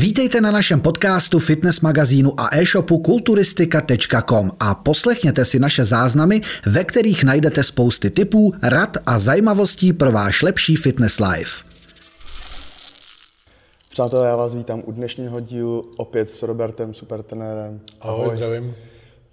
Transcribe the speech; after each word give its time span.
Vítejte 0.00 0.40
na 0.40 0.50
našem 0.50 0.80
podcastu, 0.80 1.38
fitness 1.38 1.80
magazínu 1.80 2.40
a 2.40 2.56
e-shopu 2.56 2.98
kulturistika.com 2.98 4.50
a 4.60 4.74
poslechněte 4.74 5.44
si 5.44 5.58
naše 5.58 5.84
záznamy, 5.84 6.40
ve 6.66 6.84
kterých 6.84 7.24
najdete 7.24 7.64
spousty 7.64 8.10
tipů, 8.10 8.52
rad 8.62 8.96
a 9.06 9.18
zajímavostí 9.18 9.92
pro 9.92 10.12
váš 10.12 10.42
lepší 10.42 10.76
fitness 10.76 11.20
life. 11.20 11.64
Přátelé, 13.90 14.28
já 14.28 14.36
vás 14.36 14.54
vítám 14.54 14.82
u 14.86 14.92
dnešního 14.92 15.40
dílu 15.40 15.92
opět 15.96 16.28
s 16.28 16.42
Robertem, 16.42 16.94
supertrenérem. 16.94 17.80
Ahoj, 18.00 18.24
Ahoj, 18.24 18.36
zdravím. 18.36 18.74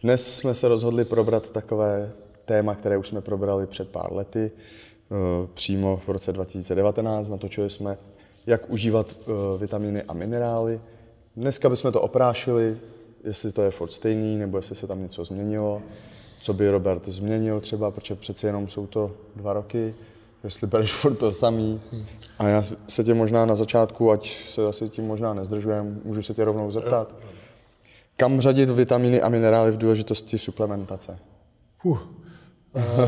Dnes 0.03 0.37
jsme 0.37 0.53
se 0.53 0.67
rozhodli 0.67 1.05
probrat 1.05 1.51
takové 1.51 2.11
téma, 2.45 2.75
které 2.75 2.97
už 2.97 3.07
jsme 3.07 3.21
probrali 3.21 3.67
před 3.67 3.89
pár 3.89 4.13
lety, 4.13 4.51
eh, 4.51 5.47
přímo 5.53 5.97
v 5.97 6.09
roce 6.09 6.33
2019. 6.33 7.29
Natočili 7.29 7.69
jsme 7.69 7.97
jak 8.47 8.69
užívat 8.69 9.15
uh, 9.19 9.61
vitamíny 9.61 10.03
a 10.03 10.13
minerály. 10.13 10.81
Dneska 11.35 11.69
bychom 11.69 11.91
to 11.91 12.01
oprášili, 12.01 12.77
jestli 13.23 13.51
to 13.51 13.61
je 13.61 13.71
furt 13.71 13.91
stejný, 13.91 14.37
nebo 14.37 14.57
jestli 14.57 14.75
se 14.75 14.87
tam 14.87 15.01
něco 15.01 15.25
změnilo, 15.25 15.81
co 16.39 16.53
by 16.53 16.69
Robert 16.69 17.07
změnil 17.07 17.61
třeba, 17.61 17.91
protože 17.91 18.15
přeci 18.15 18.45
jenom 18.45 18.67
jsou 18.67 18.87
to 18.87 19.11
dva 19.35 19.53
roky, 19.53 19.95
jestli 20.43 20.67
bereš 20.67 20.93
furt 20.93 21.15
to 21.15 21.31
samý. 21.31 21.81
A 22.39 22.47
já 22.47 22.63
se 22.87 23.03
tě 23.03 23.13
možná 23.13 23.45
na 23.45 23.55
začátku, 23.55 24.11
ať 24.11 24.29
se 24.29 24.67
asi 24.67 24.89
tím 24.89 25.07
možná 25.07 25.33
nezdržujem, 25.33 26.01
můžu 26.03 26.23
se 26.23 26.33
tě 26.33 26.45
rovnou 26.45 26.71
zeptat. 26.71 27.15
Kam 28.17 28.41
řadit 28.41 28.69
vitamíny 28.69 29.21
a 29.21 29.29
minerály 29.29 29.71
v 29.71 29.77
důležitosti 29.77 30.37
suplementace? 30.37 31.19
Uh, 31.83 31.99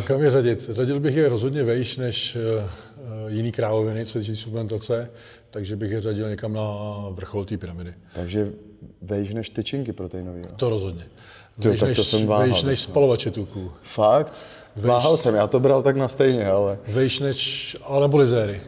kam 0.07 0.21
je 0.21 0.29
řadit? 0.29 0.69
Řadil 0.69 0.99
bych 0.99 1.15
je 1.15 1.29
rozhodně 1.29 1.63
vejš 1.63 1.97
než 1.97 2.35
uh, 2.35 3.31
jiný 3.31 3.51
krávoviny, 3.51 4.05
co 4.05 4.23
se 4.23 4.35
suplementace, 4.35 5.09
takže 5.51 5.75
bych 5.75 5.91
je 5.91 6.01
řadil 6.01 6.29
někam 6.29 6.53
na 6.53 6.61
vrchol 7.09 7.45
té 7.45 7.57
pyramidy. 7.57 7.93
Takže 8.13 8.51
vejš 9.01 9.33
než 9.33 9.49
tyčinky 9.49 9.93
proteinové. 9.93 10.41
To 10.55 10.69
rozhodně. 10.69 11.05
Tyjo, 11.61 11.73
tak 11.73 11.79
to 11.79 11.85
než, 11.85 12.07
jsem 12.07 12.25
váhal. 12.27 12.47
Vejš 12.47 12.63
než 12.63 12.81
spalovače 12.81 13.31
tuků. 13.31 13.71
Fakt? 13.81 14.41
Vejš, 14.75 14.85
váhal 14.85 15.17
jsem, 15.17 15.35
já 15.35 15.47
to 15.47 15.59
bral 15.59 15.81
tak 15.81 15.95
na 15.95 16.07
stejně, 16.07 16.45
ale... 16.47 16.79
Vejš 16.87 17.19
než 17.19 17.77
anabolizéry. 17.87 18.61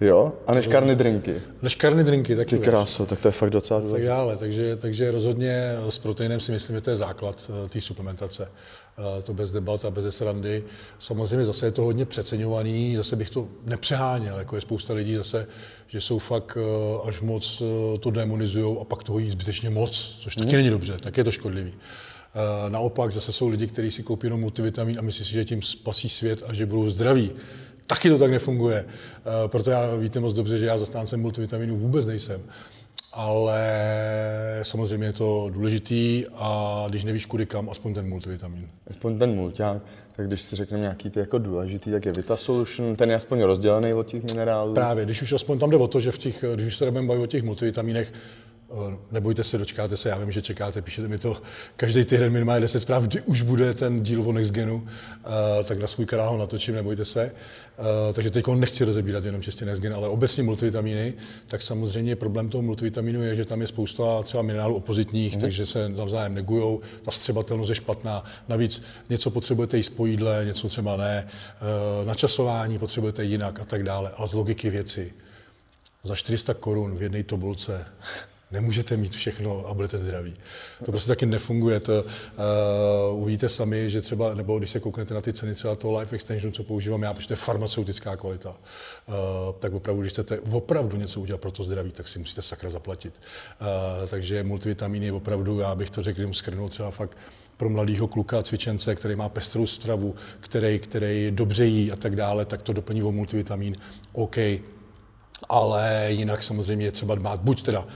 Jo? 0.00 0.32
A 0.46 0.54
než 0.54 0.66
karny 0.66 0.96
drinky. 0.96 1.42
Než 1.62 1.74
karny 1.74 2.04
drinky, 2.04 2.36
tak 2.36 2.48
Ty 2.48 2.58
kráso, 2.58 3.06
tak 3.06 3.20
to 3.20 3.28
je 3.28 3.32
fakt 3.32 3.50
docela 3.50 3.80
důležité. 3.80 4.08
Tak 4.08 4.16
dále, 4.16 4.36
takže, 4.36 4.76
takže 4.76 5.10
rozhodně 5.10 5.76
s 5.88 5.98
proteinem 5.98 6.40
si 6.40 6.52
myslím, 6.52 6.76
že 6.76 6.80
to 6.80 6.90
je 6.90 6.96
základ 6.96 7.50
eh, 7.64 7.68
té 7.68 7.80
suplementace. 7.80 8.48
Eh, 8.98 9.22
to 9.22 9.34
bez 9.34 9.50
debat 9.50 9.84
a 9.84 9.90
bez 9.90 10.16
srandy. 10.16 10.64
Samozřejmě 10.98 11.44
zase 11.44 11.66
je 11.66 11.70
to 11.70 11.82
hodně 11.82 12.04
přeceňovaný, 12.04 12.96
zase 12.96 13.16
bych 13.16 13.30
to 13.30 13.48
nepřeháněl, 13.64 14.38
jako 14.38 14.56
je 14.56 14.60
spousta 14.60 14.94
lidí 14.94 15.16
zase, 15.16 15.46
že 15.88 16.00
jsou 16.00 16.18
fakt 16.18 16.58
eh, 16.60 17.08
až 17.08 17.20
moc 17.20 17.62
to 18.00 18.10
demonizují 18.10 18.76
a 18.80 18.84
pak 18.84 19.02
toho 19.02 19.18
jí 19.18 19.30
zbytečně 19.30 19.70
moc, 19.70 20.18
což 20.20 20.36
taky 20.36 20.50
mm. 20.50 20.56
není 20.56 20.70
dobře, 20.70 20.96
tak 21.00 21.16
je 21.16 21.24
to 21.24 21.32
škodlivý. 21.32 21.72
Naopak 22.68 23.12
zase 23.12 23.32
jsou 23.32 23.48
lidi, 23.48 23.66
kteří 23.66 23.90
si 23.90 24.02
koupí 24.02 24.26
jenom 24.26 24.40
multivitamin 24.40 24.98
a 24.98 25.02
myslí 25.02 25.24
si, 25.24 25.32
že 25.32 25.44
tím 25.44 25.62
spasí 25.62 26.08
svět 26.08 26.42
a 26.46 26.54
že 26.54 26.66
budou 26.66 26.90
zdraví. 26.90 27.30
Taky 27.88 28.08
to 28.08 28.18
tak 28.18 28.30
nefunguje. 28.30 28.84
Eh, 28.84 29.48
proto 29.48 29.70
já 29.70 29.94
víte 29.94 30.20
moc 30.20 30.32
dobře, 30.32 30.58
že 30.58 30.66
já 30.66 30.78
zastáncem 30.78 31.20
multivitaminů 31.20 31.76
vůbec 31.76 32.06
nejsem. 32.06 32.40
Ale 33.12 33.60
samozřejmě 34.62 35.06
je 35.06 35.12
to 35.12 35.50
důležitý 35.52 36.24
a 36.34 36.84
když 36.88 37.04
nevíš 37.04 37.26
kudy 37.26 37.46
kam, 37.46 37.70
aspoň 37.70 37.94
ten 37.94 38.08
multivitamin. 38.08 38.68
Aspoň 38.90 39.18
ten 39.18 39.34
mulťák, 39.34 39.82
tak 40.16 40.26
když 40.26 40.40
si 40.40 40.56
řekneme 40.56 40.80
nějaký 40.80 41.10
ty 41.10 41.20
jako 41.20 41.38
důležitý, 41.38 41.90
tak 41.90 42.04
je 42.04 42.12
Vita 42.12 42.36
Solution, 42.36 42.96
ten 42.96 43.10
je 43.10 43.16
aspoň 43.16 43.42
rozdělený 43.42 43.94
od 43.94 44.06
těch 44.06 44.24
minerálů. 44.24 44.74
Právě, 44.74 45.04
když 45.04 45.22
už 45.22 45.32
aspoň 45.32 45.58
tam 45.58 45.70
jde 45.70 45.76
o 45.76 45.88
to, 45.88 46.00
že 46.00 46.12
v 46.12 46.18
těch, 46.18 46.44
když 46.54 46.66
už 46.66 46.76
se 46.76 46.90
budeme 46.90 47.08
bavit 47.08 47.22
o 47.22 47.26
těch 47.26 47.42
multivitaminech, 47.42 48.12
nebojte 49.10 49.44
se, 49.44 49.58
dočkáte 49.58 49.96
se, 49.96 50.08
já 50.08 50.18
vím, 50.18 50.32
že 50.32 50.42
čekáte, 50.42 50.82
píšete 50.82 51.08
mi 51.08 51.18
to 51.18 51.42
každý 51.76 52.04
týden 52.04 52.32
minimálně 52.32 52.60
10 52.60 52.80
zpráv, 52.80 53.02
kdy 53.02 53.20
už 53.20 53.42
bude 53.42 53.74
ten 53.74 54.02
díl 54.02 54.28
o 54.28 54.32
Nextgenu, 54.32 54.88
eh, 54.88 55.64
tak 55.64 55.78
na 55.78 55.86
svůj 55.86 56.06
kanál 56.06 56.30
ho 56.30 56.38
natočím, 56.38 56.74
nebojte 56.74 57.04
se. 57.04 57.22
Eh, 57.22 58.12
takže 58.12 58.30
teď 58.30 58.46
nechci 58.46 58.84
rozebírat 58.84 59.24
jenom 59.24 59.42
čistě 59.42 59.64
Nextgen, 59.64 59.94
ale 59.94 60.08
obecně 60.08 60.42
multivitamíny, 60.42 61.14
tak 61.46 61.62
samozřejmě 61.62 62.16
problém 62.16 62.48
toho 62.48 62.62
multivitamínu 62.62 63.22
je, 63.22 63.34
že 63.34 63.44
tam 63.44 63.60
je 63.60 63.66
spousta 63.66 64.22
třeba 64.22 64.42
minerálů 64.42 64.74
opozitních, 64.74 65.34
mm. 65.34 65.40
takže 65.40 65.66
se 65.66 65.88
navzájem 65.88 66.34
negujou, 66.34 66.80
ta 67.02 67.10
střebatelnost 67.10 67.68
je 67.68 67.74
špatná. 67.74 68.24
Navíc 68.48 68.82
něco 69.10 69.30
potřebujete 69.30 69.76
jíst 69.76 69.88
po 69.88 70.06
jídle, 70.06 70.42
něco 70.46 70.68
třeba 70.68 70.96
ne, 70.96 71.28
načasování 72.04 72.78
potřebujete 72.78 73.24
jinak 73.24 73.60
a 73.60 73.64
tak 73.64 73.82
dále. 73.82 74.10
A 74.16 74.26
z 74.26 74.34
logiky 74.34 74.70
věci 74.70 75.12
za 76.04 76.16
400 76.16 76.54
korun 76.54 76.96
v 76.96 77.02
jedné 77.02 77.22
tobulce 77.22 77.84
Nemůžete 78.50 78.96
mít 78.96 79.12
všechno 79.12 79.66
a 79.66 79.74
budete 79.74 79.98
zdraví. 79.98 80.34
To 80.84 80.90
prostě 80.90 81.08
taky 81.08 81.26
nefunguje. 81.26 81.80
To, 81.80 82.02
uh, 82.02 83.22
uvidíte 83.22 83.48
sami, 83.48 83.90
že 83.90 84.00
třeba, 84.00 84.34
nebo 84.34 84.58
když 84.58 84.70
se 84.70 84.80
kouknete 84.80 85.14
na 85.14 85.20
ty 85.20 85.32
ceny 85.32 85.54
třeba 85.54 85.74
toho 85.74 85.98
life 85.98 86.14
extensionu, 86.14 86.52
co 86.52 86.64
používám 86.64 87.02
já, 87.02 87.14
protože 87.14 87.26
to 87.26 87.32
je 87.32 87.36
farmaceutická 87.36 88.16
kvalita, 88.16 88.50
uh, 88.50 89.14
tak 89.58 89.72
opravdu, 89.72 90.00
když 90.00 90.12
chcete 90.12 90.40
opravdu 90.40 90.96
něco 90.96 91.20
udělat 91.20 91.40
pro 91.40 91.50
to 91.50 91.64
zdraví, 91.64 91.90
tak 91.90 92.08
si 92.08 92.18
musíte 92.18 92.42
sakra 92.42 92.70
zaplatit. 92.70 93.14
Uh, 93.60 94.08
takže 94.08 94.42
multivitamíny 94.42 95.12
opravdu, 95.12 95.60
já 95.60 95.74
bych 95.74 95.90
to 95.90 96.02
řekl, 96.02 96.20
jenom 96.20 96.34
skrnul 96.34 96.68
třeba 96.68 96.90
fakt 96.90 97.18
pro 97.56 97.70
mladého 97.70 98.08
kluka, 98.08 98.42
cvičence, 98.42 98.94
který 98.94 99.16
má 99.16 99.28
pestrou 99.28 99.66
stravu, 99.66 100.14
který, 100.40 100.78
který 100.78 101.30
dobře 101.34 101.66
jí 101.66 101.92
a 101.92 101.96
tak 101.96 102.16
dále, 102.16 102.44
tak 102.44 102.62
to 102.62 102.72
doplní 102.72 103.02
o 103.02 103.12
multivitamin. 103.12 103.76
OK, 104.12 104.36
ale 105.48 106.06
jinak 106.08 106.42
samozřejmě 106.42 106.86
je 106.86 106.92
třeba 106.92 107.14
dbát 107.14 107.40
buď 107.40 107.62
teda 107.62 107.86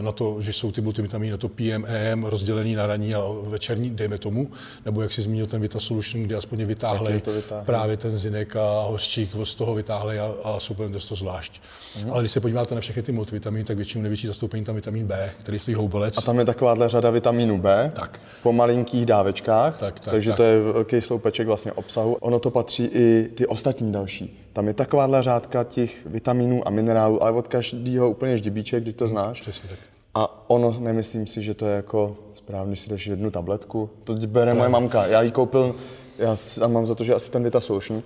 na 0.00 0.12
to, 0.12 0.36
že 0.40 0.52
jsou 0.52 0.72
ty 0.72 0.80
multivitamíny 0.80 1.30
na 1.30 1.36
to 1.36 1.48
PM, 1.48 1.84
EM 1.86 2.24
rozdělený 2.24 2.74
na 2.74 2.86
ranní 2.86 3.14
a 3.14 3.20
večerní, 3.42 3.90
dejme 3.90 4.18
tomu, 4.18 4.50
nebo 4.84 5.02
jak 5.02 5.12
si 5.12 5.22
zmínil 5.22 5.46
ten 5.46 5.60
Vita 5.60 5.80
Solution, 5.80 6.22
kde 6.22 6.36
aspoň 6.36 6.64
vytáhli 6.64 7.22
právě 7.64 7.96
ten 7.96 8.16
zinek 8.16 8.56
a 8.56 8.82
hořčík 8.82 9.30
z 9.44 9.54
toho 9.54 9.74
vytáhli 9.74 10.18
a, 10.18 10.34
a 10.44 10.60
suplement 10.60 11.04
to 11.04 11.14
zvlášť. 11.14 11.60
Mm. 12.04 12.12
Ale 12.12 12.22
když 12.22 12.32
se 12.32 12.40
podíváte 12.40 12.74
na 12.74 12.80
všechny 12.80 13.02
ty 13.02 13.12
multivitamíny, 13.12 13.64
tak 13.64 13.76
většinou 13.76 14.02
největší 14.02 14.26
zastoupení 14.26 14.64
tam 14.64 14.74
vitamin 14.74 15.06
B, 15.06 15.32
který 15.40 15.58
stojí 15.58 15.74
houbolec. 15.74 16.18
A 16.18 16.20
tam 16.20 16.38
je 16.38 16.44
takováhle 16.44 16.88
řada 16.88 17.10
vitamínu 17.10 17.58
B 17.58 17.92
tak. 17.94 18.20
po 18.42 18.52
malinkých 18.52 19.06
dávečkách, 19.06 19.78
tak, 19.78 20.00
tak, 20.00 20.12
takže 20.12 20.30
tak. 20.30 20.36
to 20.36 20.42
je 20.42 20.60
velký 20.60 21.00
sloupeček 21.00 21.46
vlastně 21.46 21.72
obsahu. 21.72 22.14
Ono 22.14 22.38
to 22.38 22.50
patří 22.50 22.84
i 22.84 23.28
ty 23.34 23.46
ostatní 23.46 23.92
další. 23.92 24.38
Tam 24.52 24.68
je 24.68 24.74
takováhle 24.74 25.22
řádka 25.22 25.64
těch 25.64 26.06
vitaminů 26.06 26.68
a 26.68 26.70
minerálů, 26.70 27.22
ale 27.22 27.32
od 27.32 27.48
každého 27.48 28.10
úplně 28.10 28.36
ždibíček, 28.36 28.82
když 28.82 28.94
to 28.94 29.08
znáš. 29.08 29.40
Přesně 29.40 29.68
tak. 29.68 29.78
A 30.14 30.50
ono, 30.50 30.76
nemyslím 30.80 31.26
si, 31.26 31.42
že 31.42 31.54
to 31.54 31.66
je 31.66 31.76
jako 31.76 32.16
správně, 32.32 32.76
si 32.76 32.90
dáš 32.90 33.06
jednu 33.06 33.30
tabletku. 33.30 33.90
To 34.04 34.14
bere 34.14 34.54
moje 34.54 34.68
mamka. 34.68 35.06
Já 35.06 35.22
ji 35.22 35.30
koupil, 35.30 35.74
já 36.18 36.66
mám 36.66 36.86
za 36.86 36.94
to, 36.94 37.04
že 37.04 37.14
asi 37.14 37.30
ten 37.30 37.44
Vita 37.44 37.60
Solution. 37.60 38.02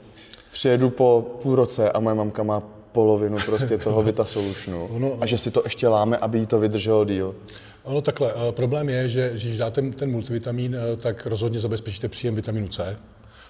Přijedu 0.52 0.90
po 0.90 1.26
půl 1.42 1.56
roce 1.56 1.92
a 1.92 2.00
moje 2.00 2.14
mamka 2.14 2.42
má 2.42 2.60
polovinu 2.92 3.38
prostě 3.46 3.78
toho 3.78 4.02
Vita 4.08 4.24
Solutionu. 4.24 4.86
Ono, 4.86 5.16
a 5.20 5.26
že 5.26 5.38
si 5.38 5.50
to 5.50 5.60
ještě 5.64 5.88
láme, 5.88 6.16
aby 6.16 6.38
jí 6.38 6.46
to 6.46 6.58
vydrželo 6.58 7.04
díl. 7.04 7.34
Ono 7.82 8.00
takhle, 8.00 8.32
eh, 8.32 8.52
problém 8.52 8.88
je, 8.88 9.08
že 9.08 9.30
když 9.34 9.58
dáte 9.58 9.82
ten 9.82 10.10
multivitamin, 10.10 10.74
eh, 10.74 10.96
tak 10.96 11.26
rozhodně 11.26 11.58
zabezpečíte 11.58 12.08
příjem 12.08 12.34
vitaminu 12.34 12.68
C, 12.68 12.96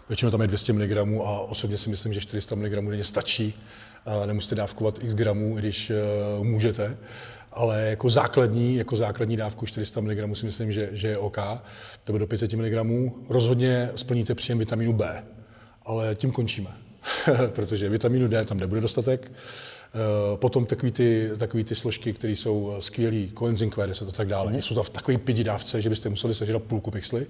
Většinou 0.08 0.30
tam 0.30 0.40
je 0.40 0.46
200 0.46 0.72
mg 0.72 0.96
a 1.24 1.40
osobně 1.40 1.78
si 1.78 1.90
myslím, 1.90 2.12
že 2.12 2.20
400 2.20 2.54
mg 2.54 2.70
denně 2.70 3.04
stačí. 3.04 3.54
Nemusíte 4.26 4.54
dávkovat 4.54 5.04
x 5.04 5.14
gramů, 5.14 5.54
když 5.54 5.90
uh, 6.38 6.44
můžete. 6.44 6.96
Ale 7.52 7.82
jako 7.82 8.10
základní, 8.10 8.76
jako 8.76 8.96
základní 8.96 9.36
dávku 9.36 9.66
400 9.66 10.00
mg 10.00 10.36
si 10.36 10.46
myslím, 10.46 10.72
že, 10.72 10.88
že 10.92 11.08
je 11.08 11.18
OK. 11.18 11.38
To 12.04 12.18
do 12.18 12.26
500 12.26 12.52
mg 12.52 12.72
rozhodně 13.28 13.90
splníte 13.96 14.34
příjem 14.34 14.58
vitamínu 14.58 14.92
B. 14.92 15.24
Ale 15.84 16.14
tím 16.14 16.32
končíme. 16.32 16.70
Protože 17.46 17.88
vitamínu 17.88 18.28
D 18.28 18.44
tam 18.44 18.58
nebude 18.58 18.80
dostatek. 18.80 19.32
Eh, 19.94 20.36
potom 20.36 20.66
takový 20.66 20.92
ty, 20.92 21.30
takový 21.38 21.64
ty 21.64 21.74
složky, 21.74 22.12
které 22.12 22.32
jsou 22.32 22.74
skvělé, 22.78 23.28
coenzym 23.38 23.70
Q10 23.70 24.08
a 24.08 24.12
tak 24.12 24.28
dále, 24.28 24.52
mm. 24.52 24.62
jsou 24.62 24.74
tam 24.74 24.84
v 24.84 24.90
takové 24.90 25.18
pidi 25.18 25.44
dávce, 25.44 25.82
že 25.82 25.88
byste 25.88 26.08
museli 26.08 26.34
sežrat 26.34 26.62
půlku 26.62 26.90
pixly. 26.90 27.26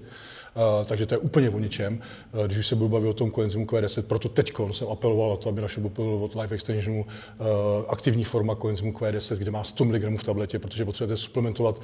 Uh, 0.55 0.85
takže 0.85 1.05
to 1.05 1.13
je 1.13 1.17
úplně 1.17 1.49
o 1.49 1.59
ničem. 1.59 1.99
Uh, 2.33 2.45
když 2.45 2.57
už 2.57 2.67
se 2.67 2.75
budu 2.75 2.89
bavit 2.89 3.07
o 3.07 3.13
tom 3.13 3.31
koenzymu 3.31 3.65
Q10, 3.65 4.01
proto 4.01 4.29
teď 4.29 4.53
jsem 4.71 4.87
apeloval 4.87 5.29
na 5.29 5.35
to, 5.35 5.49
aby 5.49 5.61
naše 5.61 5.81
byl 5.81 6.23
od 6.23 6.35
Life 6.35 6.55
Extensionu 6.55 7.01
uh, 7.01 7.45
aktivní 7.87 8.23
forma 8.23 8.55
koenzymu 8.55 8.91
Q10, 8.91 9.35
kde 9.35 9.51
má 9.51 9.63
100 9.63 9.85
mg 9.85 10.19
v 10.19 10.23
tabletě, 10.23 10.59
protože 10.59 10.85
potřebujete 10.85 11.17
suplementovat 11.17 11.81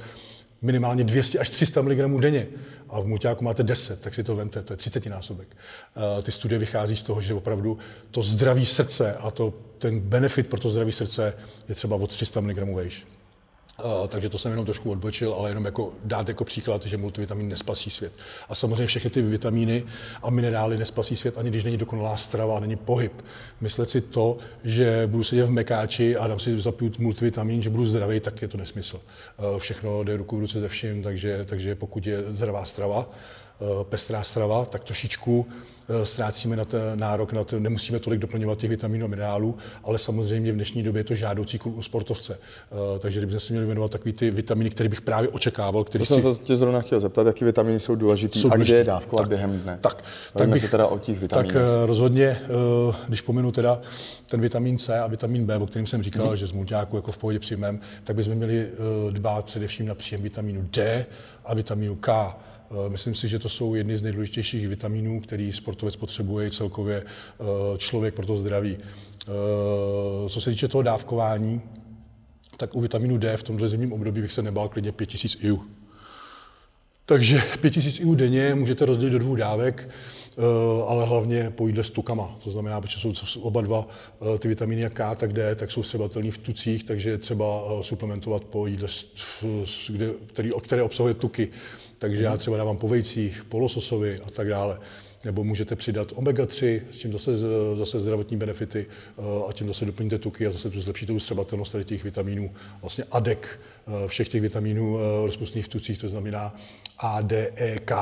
minimálně 0.62 1.04
200 1.04 1.38
až 1.38 1.50
300 1.50 1.82
mg 1.82 2.20
denně 2.20 2.46
a 2.88 3.00
v 3.00 3.06
multiáku 3.06 3.44
máte 3.44 3.62
10, 3.62 4.00
tak 4.00 4.14
si 4.14 4.24
to 4.24 4.36
vemte, 4.36 4.62
to 4.62 4.72
je 4.72 4.76
30 4.76 5.06
násobek. 5.06 5.56
Ty 6.22 6.32
studie 6.32 6.58
vychází 6.58 6.96
z 6.96 7.02
toho, 7.02 7.20
že 7.20 7.34
opravdu 7.34 7.78
to 8.10 8.22
zdraví 8.22 8.66
srdce 8.66 9.14
a 9.14 9.30
to, 9.30 9.54
ten 9.78 10.00
benefit 10.00 10.46
pro 10.46 10.60
to 10.60 10.70
zdraví 10.70 10.92
srdce 10.92 11.34
je 11.68 11.74
třeba 11.74 11.96
od 11.96 12.10
300 12.10 12.40
mg 12.40 12.58
vejš. 12.74 13.06
Takže 14.08 14.28
to 14.28 14.38
jsem 14.38 14.50
jenom 14.50 14.64
trošku 14.64 14.90
odbočil, 14.90 15.34
ale 15.34 15.50
jenom 15.50 15.64
jako 15.64 15.92
dát 16.04 16.28
jako 16.28 16.44
příklad, 16.44 16.86
že 16.86 16.96
multivitamin 16.96 17.48
nespasí 17.48 17.90
svět. 17.90 18.12
A 18.48 18.54
samozřejmě 18.54 18.86
všechny 18.86 19.10
ty 19.10 19.22
vitamíny 19.22 19.84
a 20.22 20.30
minerály 20.30 20.78
nespasí 20.78 21.16
svět, 21.16 21.38
ani 21.38 21.50
když 21.50 21.64
není 21.64 21.76
dokonalá 21.76 22.16
strava, 22.16 22.60
není 22.60 22.76
pohyb. 22.76 23.12
Myslet 23.60 23.90
si 23.90 24.00
to, 24.00 24.38
že 24.64 25.02
budu 25.06 25.24
sedět 25.24 25.44
v 25.44 25.50
mekáči 25.50 26.16
a 26.16 26.26
dám 26.26 26.38
si 26.38 26.60
zapít 26.60 26.98
multivitamin, 26.98 27.62
že 27.62 27.70
budu 27.70 27.86
zdravý, 27.86 28.20
tak 28.20 28.42
je 28.42 28.48
to 28.48 28.58
nesmysl. 28.58 29.00
Všechno 29.58 30.04
jde 30.04 30.16
ruku 30.16 30.36
v 30.36 30.40
ruce 30.40 30.60
ze 30.60 30.68
vším, 30.68 31.02
takže, 31.02 31.44
takže 31.44 31.74
pokud 31.74 32.06
je 32.06 32.18
zdravá 32.30 32.64
strava, 32.64 33.10
pestrá 33.82 34.22
strava, 34.22 34.64
tak 34.64 34.84
trošičku 34.84 35.46
ztrácíme 36.04 36.56
na 36.56 36.64
ten 36.64 36.80
nárok, 36.94 37.32
na 37.32 37.44
to, 37.44 37.60
nemusíme 37.60 37.98
tolik 37.98 38.20
doplňovat 38.20 38.58
těch 38.58 38.70
vitaminů 38.70 39.04
a 39.04 39.08
minerálů, 39.08 39.56
ale 39.84 39.98
samozřejmě 39.98 40.52
v 40.52 40.54
dnešní 40.54 40.82
době 40.82 41.00
je 41.00 41.04
to 41.04 41.14
žádoucí 41.14 41.58
u 41.64 41.82
sportovce. 41.82 42.38
Eh, 42.38 42.98
takže 42.98 43.20
kdybychom 43.20 43.40
se 43.40 43.52
měli 43.52 43.66
věnovat 43.66 43.90
takový 43.90 44.12
ty 44.12 44.30
vitaminy, 44.30 44.70
které 44.70 44.88
bych 44.88 45.00
právě 45.00 45.28
očekával. 45.28 45.84
Který 45.84 46.02
to 46.02 46.06
jsem 46.06 46.34
se 46.34 46.42
tě 46.42 46.56
zrovna 46.56 46.80
chtěl 46.80 47.00
zeptat, 47.00 47.26
jaký 47.26 47.44
vitaminy 47.44 47.80
jsou 47.80 47.94
důležité 47.94 48.38
a 48.50 48.56
kde 48.56 48.74
je 48.74 48.84
dávkovat 48.84 49.22
tak, 49.22 49.28
během 49.28 49.58
dne. 49.58 49.78
Tak, 49.80 50.04
tak 50.36 50.48
bych, 50.48 50.60
se 50.60 50.68
teda 50.68 50.86
o 50.86 50.98
těch 50.98 51.18
vitaminech. 51.18 51.52
Tak 51.52 51.62
eh, 51.62 51.86
rozhodně, 51.86 52.40
když 53.08 53.20
pominu 53.20 53.52
teda 53.52 53.80
ten 54.26 54.40
vitamin 54.40 54.78
C 54.78 55.00
a 55.00 55.06
vitamin 55.06 55.46
B, 55.46 55.56
o 55.56 55.66
kterém 55.66 55.86
jsem 55.86 56.02
říkal, 56.02 56.26
hmm. 56.26 56.36
že 56.36 56.46
z 56.46 56.52
mulťáku 56.52 56.96
jako 56.96 57.12
v 57.12 57.18
pohodě 57.18 57.38
přijmeme, 57.38 57.78
tak 58.04 58.16
bychom 58.16 58.34
měli 58.34 58.68
dbát 59.10 59.44
především 59.44 59.86
na 59.86 59.94
příjem 59.94 60.22
vitaminu 60.22 60.68
D 60.70 61.06
a 61.44 61.54
vitaminu 61.54 61.96
K 61.96 62.34
Eh, 62.34 62.51
myslím 62.88 63.14
si, 63.14 63.28
že 63.28 63.38
to 63.38 63.48
jsou 63.48 63.74
jedny 63.74 63.98
z 63.98 64.02
nejdůležitějších 64.02 64.68
vitaminů, 64.68 65.20
který 65.20 65.52
sportovec 65.52 65.96
potřebuje 65.96 66.50
celkově 66.50 67.02
eh, 67.02 67.44
člověk 67.78 68.14
pro 68.14 68.26
to 68.26 68.36
zdraví. 68.36 68.78
Eh, 68.78 70.28
co 70.28 70.40
se 70.40 70.50
týče 70.50 70.68
toho 70.68 70.82
dávkování, 70.82 71.60
tak 72.56 72.74
u 72.74 72.80
vitaminu 72.80 73.18
D 73.18 73.36
v 73.36 73.42
tomto 73.42 73.68
zimním 73.68 73.92
období 73.92 74.20
bych 74.20 74.32
se 74.32 74.42
nebál 74.42 74.68
klidně 74.68 74.92
5000 74.92 75.44
IU. 75.44 75.62
Takže 77.06 77.42
5000 77.60 78.00
IU 78.00 78.14
denně 78.14 78.54
můžete 78.54 78.86
rozdělit 78.86 79.10
do 79.10 79.18
dvou 79.18 79.36
dávek, 79.36 79.90
ale 80.86 81.06
hlavně 81.06 81.50
po 81.50 81.66
jídle 81.66 81.84
s 81.84 81.90
tukama. 81.90 82.38
To 82.44 82.50
znamená, 82.50 82.80
protože 82.80 83.08
jsou 83.12 83.40
oba 83.40 83.60
dva 83.60 83.88
ty 84.38 84.48
vitamíny 84.48 84.82
jak 84.82 84.92
K, 84.92 85.14
tak 85.14 85.32
D, 85.32 85.54
tak 85.54 85.70
jsou 85.70 85.82
střebatelné 85.82 86.30
v 86.30 86.38
tucích, 86.38 86.84
takže 86.84 87.18
třeba 87.18 87.62
suplementovat 87.80 88.44
po 88.44 88.66
jídle, 88.66 88.88
kde, 89.88 90.10
který, 90.26 90.50
které 90.62 90.82
obsahuje 90.82 91.14
tuky. 91.14 91.48
Takže 92.02 92.22
já 92.22 92.36
třeba 92.36 92.56
dávám 92.56 92.76
po 92.76 92.88
vejcích, 92.88 93.44
po 93.44 93.58
lososovi 93.58 94.20
a 94.26 94.30
tak 94.30 94.48
dále. 94.48 94.78
Nebo 95.24 95.44
můžete 95.44 95.76
přidat 95.76 96.12
omega-3, 96.12 96.80
s 96.92 96.98
tím 96.98 97.12
zase, 97.12 97.30
zase 97.74 98.00
zdravotní 98.00 98.36
benefity 98.36 98.86
eh, 98.86 99.22
a 99.48 99.52
tím 99.52 99.68
zase 99.68 99.84
doplníte 99.84 100.18
tuky 100.18 100.46
a 100.46 100.50
zase 100.50 100.70
tu 100.70 100.80
zlepšíte 100.80 101.12
ustřebatelnost 101.12 101.72
tady 101.72 101.84
těch 101.84 102.04
vitaminů. 102.04 102.50
Vlastně 102.80 103.04
ADEK, 103.10 103.60
eh, 103.86 104.08
všech 104.08 104.28
těch 104.28 104.42
vitaminů 104.42 104.98
eh, 104.98 105.26
rozpustných 105.26 105.64
v 105.64 105.68
tucích, 105.68 105.98
to 105.98 106.08
znamená 106.08 106.56
ADEK, 106.98 107.92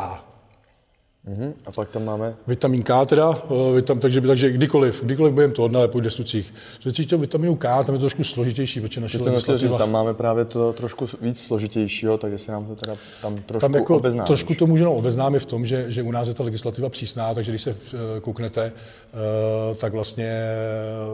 Uh-huh. 1.29 1.53
A 1.67 1.73
pak 1.73 1.89
tam 1.89 2.05
máme? 2.05 2.35
Vitamin 2.47 2.83
K 2.83 3.05
teda, 3.07 3.43
eh, 3.45 3.75
vitam, 3.75 4.01
takže, 4.01 4.21
takže 4.21 4.51
kdykoliv, 4.51 5.05
kdykoliv 5.05 5.33
budeme 5.33 5.53
to 5.53 5.71
ale 5.75 5.89
po 5.89 6.01
destucích. 6.01 6.55
Co 6.79 6.89
se 6.91 6.97
týče 6.97 7.17
vitaminu 7.17 7.57
K, 7.57 7.85
tam 7.85 7.95
je 7.95 7.99
to 7.99 7.99
trošku 7.99 8.25
složitější, 8.25 8.81
protože 8.81 9.01
naše 9.01 9.19
legislativa... 9.19 9.59
Říct, 9.59 9.79
tam 9.79 9.91
máme 9.91 10.15
právě 10.15 10.45
to 10.45 10.73
trošku 10.73 11.07
víc 11.21 11.43
složitějšího, 11.43 12.19
tak 12.19 12.33
jestli 12.33 12.53
nám 12.53 12.67
to 12.67 12.77
teda 12.77 12.97
tam 13.23 13.37
trošku 13.37 13.61
tam 13.61 13.75
jako 13.75 13.97
obeznámíš. 13.97 14.27
Trošku 14.27 14.55
to 14.55 14.67
můžeme 14.67 14.91
obeznámit 14.91 15.39
v 15.39 15.47
tom, 15.47 15.67
že, 15.67 15.85
že 15.89 16.03
u 16.03 16.11
nás 16.11 16.29
je 16.29 16.35
ta 16.35 16.45
legislativa 16.45 16.89
přísná, 16.89 17.35
takže 17.35 17.53
když 17.53 17.63
se 17.63 17.71
eh, 17.71 18.21
kouknete, 18.21 18.73
eh, 18.73 19.75
tak 19.75 19.93
vlastně 19.93 20.43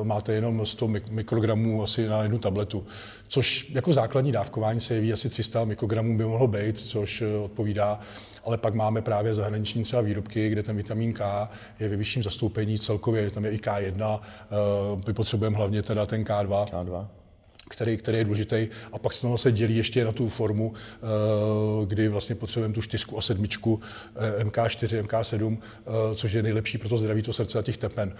máte 0.02 0.32
jenom 0.32 0.67
100 0.67 0.88
mikrogramů 1.11 1.82
asi 1.82 2.09
na 2.09 2.23
jednu 2.23 2.38
tabletu 2.38 2.85
což 3.29 3.70
jako 3.70 3.93
základní 3.93 4.32
dávkování 4.32 4.81
se 4.81 4.94
jeví 4.94 5.12
asi 5.12 5.29
300 5.29 5.64
mikrogramů 5.64 6.19
by 6.19 6.25
mohlo 6.25 6.47
být, 6.47 6.79
což 6.79 7.23
odpovídá 7.44 8.00
ale 8.46 8.58
pak 8.58 8.75
máme 8.75 9.02
právě 9.02 9.34
zahraniční 9.34 9.82
třeba 9.82 10.02
výrobky, 10.02 10.48
kde 10.48 10.62
ten 10.62 10.76
vitamin 10.76 11.12
K 11.12 11.48
je 11.81 11.88
ve 11.88 11.96
vyšším 11.96 12.22
zastoupení 12.22 12.78
celkově, 12.78 13.31
tam 13.31 13.44
je 13.44 13.50
i 13.50 13.58
K1, 13.58 14.20
eh, 14.20 15.02
my 15.06 15.14
potřebujeme 15.14 15.56
hlavně 15.56 15.82
teda 15.82 16.06
ten 16.06 16.25
K2. 16.25 16.64
K2 16.64 17.06
který, 17.68 17.96
který 17.96 18.18
je 18.18 18.24
důležitý. 18.24 18.68
A 18.92 18.98
pak 18.98 19.12
se 19.12 19.26
se 19.36 19.52
dělí 19.52 19.76
ještě 19.76 20.04
na 20.04 20.12
tu 20.12 20.28
formu, 20.28 20.74
eh, 20.74 21.86
kdy 21.86 22.08
vlastně 22.08 22.34
potřebujeme 22.34 22.74
tu 22.74 22.82
čtyřku 22.82 23.18
a 23.18 23.22
sedmičku, 23.22 23.80
eh, 24.16 24.44
MK4, 24.44 24.98
MK7, 24.98 25.58
což 26.14 26.32
je 26.32 26.42
nejlepší 26.42 26.78
pro 26.78 26.88
to 26.88 26.96
zdraví 26.96 27.22
to 27.22 27.32
srdce 27.32 27.58
a 27.58 27.62
těch 27.62 27.76
tepen. 27.76 28.12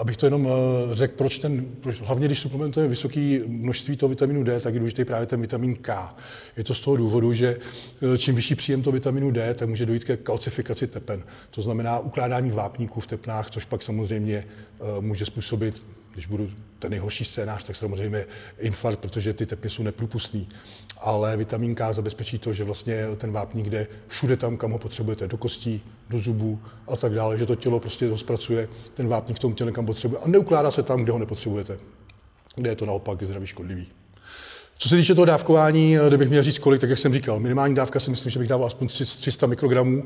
Abych 0.00 0.16
to 0.16 0.26
jenom 0.26 0.48
řekl, 0.92 1.14
proč 1.16 1.38
ten, 1.38 1.64
proč, 1.80 2.00
hlavně 2.00 2.26
když 2.26 2.38
suplementujeme 2.38 2.88
vysoké 2.88 3.40
množství 3.46 3.96
toho 3.96 4.10
vitaminu 4.10 4.42
D, 4.42 4.60
tak 4.60 4.74
je 4.74 4.80
důležitý 4.80 5.04
právě 5.04 5.26
ten 5.26 5.40
vitamin 5.40 5.76
K. 5.76 6.14
Je 6.56 6.64
to 6.64 6.74
z 6.74 6.80
toho 6.80 6.96
důvodu, 6.96 7.32
že 7.32 7.58
čím 8.18 8.34
vyšší 8.34 8.54
příjem 8.54 8.82
toho 8.82 8.92
vitaminu 8.92 9.30
D, 9.30 9.54
tak 9.54 9.68
může 9.68 9.86
dojít 9.86 10.04
ke 10.04 10.16
kalcifikaci 10.16 10.86
tepen. 10.86 11.22
To 11.50 11.62
znamená 11.62 11.98
ukládání 11.98 12.50
vápníků 12.50 13.00
v 13.00 13.06
tepnách, 13.06 13.50
což 13.50 13.64
pak 13.64 13.82
samozřejmě 13.82 14.46
může 15.00 15.24
způsobit 15.24 15.82
když 16.12 16.26
budu 16.26 16.50
ten 16.78 16.90
nejhorší 16.90 17.24
scénář, 17.24 17.64
tak 17.64 17.76
samozřejmě 17.76 18.26
infarkt, 18.58 19.00
protože 19.00 19.32
ty 19.32 19.46
tepny 19.46 19.70
jsou 19.70 19.82
neprůpustný. 19.82 20.48
Ale 21.00 21.36
vitamin 21.36 21.74
K 21.74 21.92
zabezpečí 21.92 22.38
to, 22.38 22.52
že 22.52 22.64
vlastně 22.64 23.06
ten 23.16 23.32
vápník 23.32 23.66
jde 23.66 23.86
všude 24.08 24.36
tam, 24.36 24.56
kam 24.56 24.70
ho 24.70 24.78
potřebujete, 24.78 25.28
do 25.28 25.36
kostí, 25.36 25.82
do 26.10 26.18
zubů 26.18 26.60
a 26.88 26.96
tak 26.96 27.14
dále, 27.14 27.38
že 27.38 27.46
to 27.46 27.54
tělo 27.56 27.80
prostě 27.80 28.08
to 28.08 28.18
zpracuje 28.18 28.68
ten 28.94 29.08
vápník 29.08 29.36
v 29.36 29.40
tom 29.40 29.54
těle, 29.54 29.72
kam 29.72 29.86
potřebuje 29.86 30.20
a 30.20 30.28
neukládá 30.28 30.70
se 30.70 30.82
tam, 30.82 31.02
kde 31.02 31.12
ho 31.12 31.18
nepotřebujete, 31.18 31.78
kde 32.54 32.70
je 32.70 32.76
to 32.76 32.86
naopak 32.86 33.22
zdraví 33.22 33.46
škodlivý. 33.46 34.01
Co 34.78 34.88
se 34.88 34.96
týče 34.96 35.14
toho 35.14 35.24
dávkování, 35.24 35.98
eh, 35.98 36.08
kdybych 36.08 36.28
měl 36.28 36.42
říct 36.42 36.58
kolik, 36.58 36.80
tak 36.80 36.90
jak 36.90 36.98
jsem 36.98 37.14
říkal, 37.14 37.40
minimální 37.40 37.74
dávka 37.74 38.00
si 38.00 38.10
myslím, 38.10 38.30
že 38.32 38.38
bych 38.38 38.48
dával 38.48 38.66
aspoň 38.66 38.88
300 38.88 39.46
mikrogramů, 39.46 40.04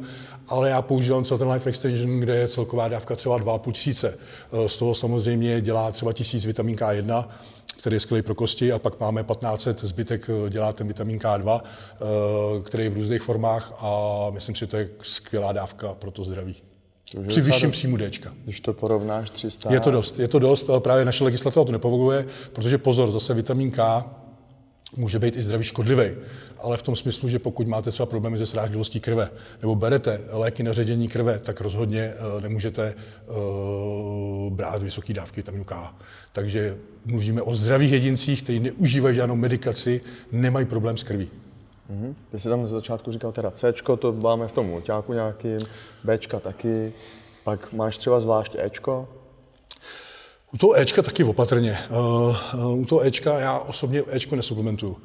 ale 0.49 0.71
já 0.71 0.83
používám 0.83 1.25
třeba 1.25 1.39
ten 1.39 1.49
Life 1.49 1.69
Extension, 1.69 2.21
kde 2.21 2.37
je 2.37 2.49
celková 2.49 2.89
dávka 2.89 3.17
třeba 3.17 3.39
2,5 3.39 3.73
tisíce. 3.73 4.19
Eh, 4.53 4.69
z 4.69 4.77
toho 4.77 4.95
samozřejmě 4.95 5.61
dělá 5.61 5.93
třeba 5.93 6.13
tisíc 6.13 6.47
vitamin 6.47 6.77
K1, 6.77 7.29
který 7.79 7.97
je 7.97 8.01
skvělý 8.01 8.23
pro 8.23 8.35
kosti, 8.35 8.73
a 8.73 8.79
pak 8.79 9.01
máme 9.01 9.25
1500, 9.25 9.81
zbytek 9.81 10.31
eh, 10.31 10.51
dělá 10.51 10.73
ten 10.73 10.89
vitamin 10.89 11.19
K2, 11.19 11.61
který 12.63 12.85
je 12.85 12.91
v 12.91 12.95
různých 12.95 13.23
formách 13.23 13.73
a 13.79 14.27
myslím 14.31 14.55
si, 14.55 14.61
že 14.61 14.67
to 14.67 14.77
je 14.77 14.89
skvělá 15.03 15.53
dávka 15.53 15.95
pro 15.95 16.11
to 16.11 16.25
zdraví. 16.25 16.57
Při 17.29 17.41
vyšším 17.41 17.71
příjmu 17.71 17.97
D. 17.97 18.11
Když 18.45 18.61
to 18.61 18.73
porovnáš 18.73 19.31
300... 19.31 19.73
Je 19.73 19.81
to 19.81 19.91
dost, 19.91 20.19
je 20.19 20.29
to 20.29 20.39
dost, 20.39 20.71
ale 20.71 20.81
právě 20.81 21.05
naše 21.05 21.25
legislativa 21.25 21.65
to 21.65 21.73
nepovoluje, 21.73 22.27
protože 22.53 22.79
pozor, 22.79 23.11
zase 23.11 23.35
vitamin 23.35 23.71
K 23.71 24.05
může 24.97 25.19
být 25.19 25.37
i 25.37 25.43
zdraví 25.43 25.65
škodlivý, 25.65 26.11
ale 26.61 26.77
v 26.77 26.83
tom 26.83 26.97
smyslu, 26.97 27.29
že 27.29 27.39
pokud 27.39 27.67
máte 27.67 27.91
třeba 27.91 28.07
problémy 28.07 28.39
se 28.39 28.47
srážlivostí 28.47 29.01
krve 29.01 29.31
nebo 29.63 29.75
berete 29.75 30.21
léky 30.31 30.63
na 30.63 30.73
ředění 30.73 31.09
krve, 31.09 31.39
tak 31.39 31.61
rozhodně 31.61 32.15
uh, 32.37 32.43
nemůžete 32.43 32.95
uh, 33.27 34.53
brát 34.53 34.83
vysoké 34.83 35.13
dávky 35.13 35.37
vitaminu 35.37 35.65
K. 35.65 35.95
Takže 36.33 36.77
mluvíme 37.05 37.43
o 37.43 37.55
zdravých 37.55 37.93
jedincích, 37.93 38.43
kteří 38.43 38.61
neužívají 38.61 39.17
žádnou 39.17 39.37
medikaci, 39.37 40.01
nemají 40.33 40.67
problém 40.67 40.97
s 40.97 41.03
krví. 41.03 41.29
Mm-hmm. 41.91 42.15
Ty 42.29 42.39
jsi 42.39 42.49
tam 42.49 42.67
ze 42.67 42.73
začátku 42.73 43.13
říkal 43.13 43.33
teda 43.33 43.51
C, 43.51 43.73
to 43.99 44.13
máme 44.13 44.49
v 44.49 44.53
tom 44.53 44.67
mulťáku 44.67 45.13
nějakým, 45.13 45.61
B 46.05 46.19
taky, 46.41 46.93
pak 47.45 47.73
máš 47.73 47.99
třeba 47.99 48.21
zvlášť 48.21 48.57
Ečko, 48.59 49.09
u 50.57 50.59
toho 50.59 50.81
Ečka 50.81 51.03
taky 51.03 51.25
opatrně. 51.25 51.79
Uh, 52.63 52.81
u 52.81 52.85
toho 52.85 53.07
Ečka 53.07 53.39
já 53.39 53.59
osobně 53.59 54.03
Ečko 54.09 54.37
nesuplementuju. 54.37 54.97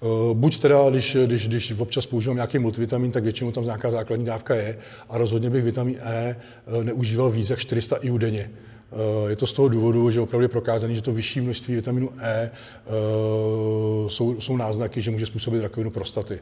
Uh, 0.00 0.36
buď 0.36 0.58
teda, 0.58 0.90
když, 0.90 1.16
když, 1.26 1.48
když 1.48 1.74
občas 1.78 2.06
používám 2.06 2.36
nějaký 2.36 2.58
multivitamin, 2.58 3.10
tak 3.10 3.24
většinou 3.24 3.52
tam 3.52 3.64
nějaká 3.64 3.90
základní 3.90 4.24
dávka 4.24 4.54
je 4.54 4.78
a 5.10 5.18
rozhodně 5.18 5.50
bych 5.50 5.64
vitamin 5.64 5.96
E 6.00 6.36
neužíval 6.82 7.30
víc 7.30 7.50
jak 7.50 7.58
400 7.58 7.96
IU 7.96 8.18
denně. 8.18 8.50
Je 9.28 9.36
to 9.36 9.46
z 9.46 9.52
toho 9.52 9.68
důvodu, 9.68 10.10
že 10.10 10.20
opravdu 10.20 10.42
je 10.42 10.48
prokázané, 10.48 10.94
že 10.94 11.02
to 11.02 11.12
vyšší 11.12 11.40
množství 11.40 11.74
vitaminu 11.74 12.10
E 12.20 12.50
jsou, 14.08 14.40
jsou 14.40 14.56
náznaky, 14.56 15.02
že 15.02 15.10
může 15.10 15.26
způsobit 15.26 15.62
rakovinu 15.62 15.90
prostaty. 15.90 16.40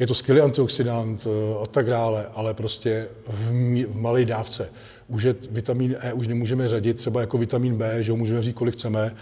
Je 0.00 0.06
to 0.06 0.14
skvělý 0.14 0.40
antioxidant 0.40 1.26
a 1.62 1.66
tak 1.66 1.86
dále, 1.86 2.26
ale 2.34 2.54
prostě 2.54 3.08
v, 3.28 3.50
v 3.86 3.96
malé 3.96 4.24
dávce 4.24 4.68
už 5.12 5.22
je 5.22 5.34
vitamin 5.50 5.96
E 6.00 6.12
už 6.12 6.28
nemůžeme 6.28 6.68
řadit 6.68 6.96
třeba 6.96 7.20
jako 7.20 7.38
vitamin 7.38 7.76
B, 7.76 8.02
že 8.02 8.12
ho 8.12 8.16
můžeme 8.16 8.40
vzít 8.40 8.52
kolik 8.52 8.74
chceme, 8.74 9.14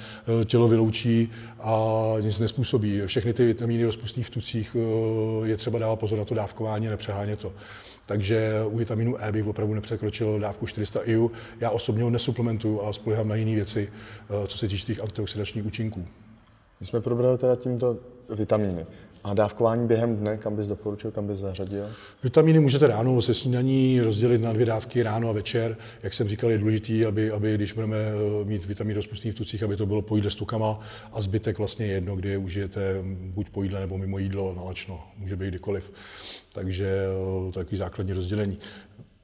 eh, 0.43 0.45
tělo 0.45 0.69
vyloučí 0.69 1.31
a 1.61 1.95
nic 2.21 2.39
nespůsobí. 2.39 3.03
Všechny 3.07 3.33
ty 3.33 3.47
vitamíny 3.47 3.85
rozpustné 3.85 4.23
v 4.23 4.31
tucích 4.31 4.77
eh, 4.77 5.49
je 5.49 5.57
třeba 5.57 5.79
dávat 5.79 5.97
pozor 5.97 6.19
na 6.19 6.25
to 6.25 6.35
dávkování 6.35 6.89
a 6.89 6.91
nepřehánět 6.91 7.39
to. 7.39 7.53
Takže 8.07 8.51
u 8.67 8.79
vitaminu 8.79 9.17
E 9.25 9.33
bych 9.33 9.47
opravdu 9.47 9.75
nepřekročil 9.75 10.39
dávku 10.39 10.67
400 10.67 11.01
IU. 11.05 11.31
Já 11.61 11.71
osobně 11.71 12.03
ho 12.03 12.11
nesuplementuju 12.11 12.83
a 12.83 12.93
spolehám 12.93 13.29
na 13.29 13.35
jiné 13.35 13.55
věci, 13.55 13.89
eh, 13.91 14.47
co 14.47 14.59
se 14.59 14.69
týče 14.69 14.87
těch 14.87 15.01
antioxidačních 15.01 15.67
účinků. 15.67 16.05
My 16.81 16.87
jsme 16.87 17.01
probrali 17.01 17.39
teda 17.39 17.57
tímto 17.57 17.97
vitamíny. 18.35 18.87
A 19.25 19.35
dávkování 19.35 19.87
během 19.87 20.17
dne, 20.17 20.37
kam 20.37 20.57
bys 20.57 20.67
doporučil, 20.67 21.11
kam 21.11 21.27
bys 21.27 21.39
zařadil? 21.39 21.91
Vitamíny 22.23 22.61
můžete 22.61 22.87
ráno 22.87 23.23
se 23.23 23.35
snídaní 23.35 24.01
rozdělit 24.01 24.39
na 24.41 24.53
dvě 24.53 24.67
dávky 24.67 25.03
ráno 25.03 25.29
a 25.29 25.33
večer. 25.33 25.77
Jak 26.03 26.15
jsem 26.15 26.29
říkal, 26.29 26.51
je 26.51 26.59
důležité, 26.59 27.07
aby, 27.07 27.31
aby 27.31 27.55
když 27.55 27.73
budeme 27.73 27.97
eh, 27.97 28.45
mít 28.45 28.67
vitamin 28.67 28.97
rozpustný 28.97 29.31
v 29.31 29.35
tucích, 29.35 29.63
aby 29.63 29.77
to 29.77 29.87
bylo 29.87 30.03
po 30.03 30.17
jídle 30.17 30.31
s 30.31 30.35
tukama 30.35 30.81
a 31.13 31.21
zbytek 31.21 31.59
vlastně 31.59 31.87
je 31.87 31.93
jedno, 31.93 32.17
kdy 32.17 32.29
je 32.29 32.39
užijete 32.39 32.81
buď 33.35 33.51
po 33.51 33.63
jídle 33.63 33.81
nebo 33.81 33.99
mimo 33.99 34.19
jídlo, 34.19 34.55
nalačno, 34.57 35.05
může 35.19 35.37
být 35.37 35.49
kdykoliv. 35.49 35.93
Takže 36.53 36.87
eh, 37.49 37.53
takový 37.53 37.77
základní 37.77 38.13
rozdělení. 38.13 38.59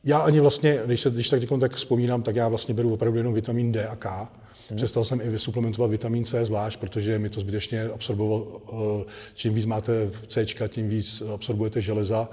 Já 0.05 0.19
ani 0.19 0.41
vlastně, 0.41 0.81
když, 0.87 1.01
se, 1.01 1.11
když 1.11 1.29
tak, 1.29 1.41
tak 1.61 1.75
vzpomínám, 1.75 2.23
tak 2.23 2.37
já 2.37 2.49
vlastně 2.49 2.75
beru 2.75 2.95
opravdu 2.95 3.19
jenom 3.19 3.35
vitamin 3.35 3.73
D 3.73 3.87
a 3.87 3.97
K, 3.97 4.29
Hmm. 4.69 4.77
Přestal 4.77 5.05
jsem 5.05 5.21
i 5.21 5.29
vysuplementovat 5.29 5.91
vitamin 5.91 6.25
C 6.25 6.45
zvlášť, 6.45 6.81
protože 6.81 7.19
mi 7.19 7.31
to 7.31 7.41
zbytečně 7.41 7.85
absorbovalo. 7.85 8.63
Eh, 9.03 9.11
čím 9.35 9.55
víc 9.55 9.67
máte 9.67 10.11
C, 10.29 10.47
tím 10.69 10.89
víc 10.89 11.23
absorbujete 11.35 11.81
železa 11.81 12.29